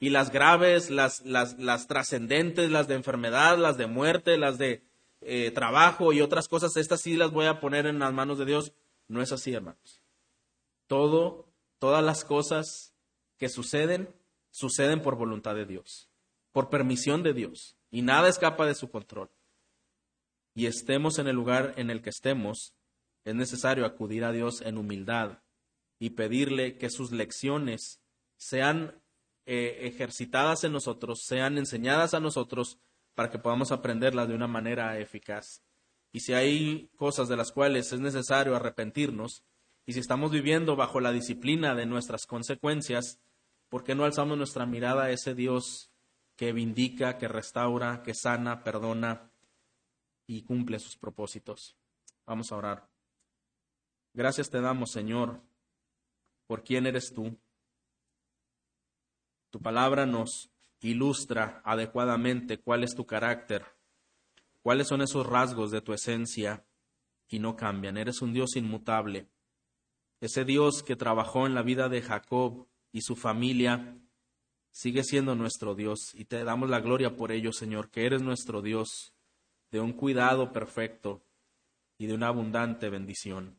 [0.00, 4.82] Y las graves, las, las, las trascendentes, las de enfermedad, las de muerte, las de
[5.20, 8.46] eh, trabajo y otras cosas, estas sí las voy a poner en las manos de
[8.46, 8.72] Dios.
[9.06, 10.02] No es así, hermanos.
[10.88, 11.46] Todo,
[11.78, 12.94] todas las cosas
[13.36, 14.12] que suceden,
[14.50, 16.08] suceden por voluntad de Dios,
[16.50, 19.30] por permisión de Dios, y nada escapa de su control
[20.54, 22.74] y estemos en el lugar en el que estemos,
[23.24, 25.38] es necesario acudir a Dios en humildad
[25.98, 28.00] y pedirle que sus lecciones
[28.36, 28.99] sean
[29.52, 32.78] eh, ejercitadas en nosotros, sean enseñadas a nosotros
[33.14, 35.64] para que podamos aprenderlas de una manera eficaz.
[36.12, 39.44] Y si hay cosas de las cuales es necesario arrepentirnos,
[39.86, 43.20] y si estamos viviendo bajo la disciplina de nuestras consecuencias,
[43.68, 45.90] ¿por qué no alzamos nuestra mirada a ese Dios
[46.36, 49.30] que vindica, que restaura, que sana, perdona
[50.26, 51.76] y cumple sus propósitos.
[52.24, 52.88] Vamos a orar.
[54.14, 55.42] Gracias te damos, Señor,
[56.46, 57.36] por quién eres tú.
[59.50, 63.66] Tu palabra nos ilustra adecuadamente cuál es tu carácter,
[64.62, 66.64] cuáles son esos rasgos de tu esencia
[67.28, 67.96] y no cambian.
[67.96, 69.28] Eres un Dios inmutable.
[70.20, 73.98] Ese Dios que trabajó en la vida de Jacob y su familia
[74.70, 78.62] sigue siendo nuestro Dios y te damos la gloria por ello, Señor, que eres nuestro
[78.62, 79.14] Dios
[79.70, 81.24] de un cuidado perfecto
[81.98, 83.58] y de una abundante bendición.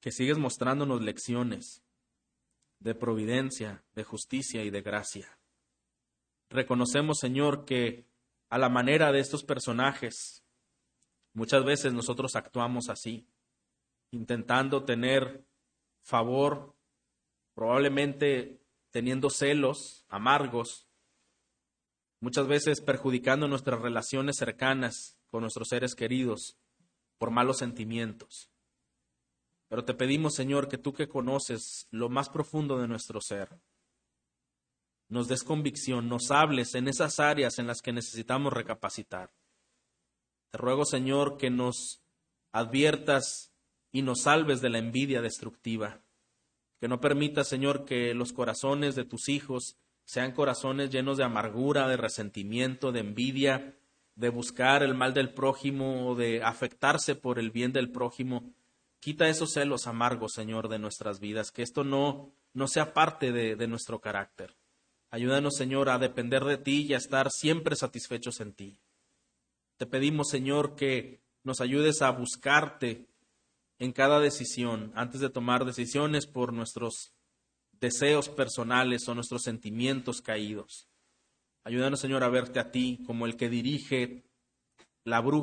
[0.00, 1.82] Que sigues mostrándonos lecciones
[2.80, 5.38] de providencia, de justicia y de gracia.
[6.48, 8.06] Reconocemos, Señor, que
[8.48, 10.42] a la manera de estos personajes,
[11.32, 13.28] muchas veces nosotros actuamos así,
[14.10, 15.44] intentando tener
[16.02, 16.74] favor,
[17.54, 18.60] probablemente
[18.90, 20.90] teniendo celos amargos
[22.20, 26.58] muchas veces perjudicando nuestras relaciones cercanas con nuestros seres queridos
[27.18, 28.50] por malos sentimientos.
[29.70, 33.48] Pero te pedimos, Señor, que tú que conoces lo más profundo de nuestro ser,
[35.08, 39.32] nos des convicción, nos hables en esas áreas en las que necesitamos recapacitar.
[40.50, 42.02] Te ruego, Señor, que nos
[42.50, 43.52] adviertas
[43.92, 46.02] y nos salves de la envidia destructiva.
[46.80, 51.86] Que no permitas, Señor, que los corazones de tus hijos sean corazones llenos de amargura,
[51.86, 53.78] de resentimiento, de envidia,
[54.16, 58.52] de buscar el mal del prójimo o de afectarse por el bien del prójimo.
[59.00, 63.56] Quita esos celos amargos, Señor, de nuestras vidas, que esto no, no sea parte de,
[63.56, 64.56] de nuestro carácter.
[65.10, 68.78] Ayúdanos, Señor, a depender de ti y a estar siempre satisfechos en ti.
[69.78, 73.08] Te pedimos, Señor, que nos ayudes a buscarte
[73.78, 77.14] en cada decisión, antes de tomar decisiones por nuestros
[77.80, 80.86] deseos personales o nuestros sentimientos caídos.
[81.64, 84.24] Ayúdanos, Señor, a verte a ti como el que dirige
[85.04, 85.38] la bruja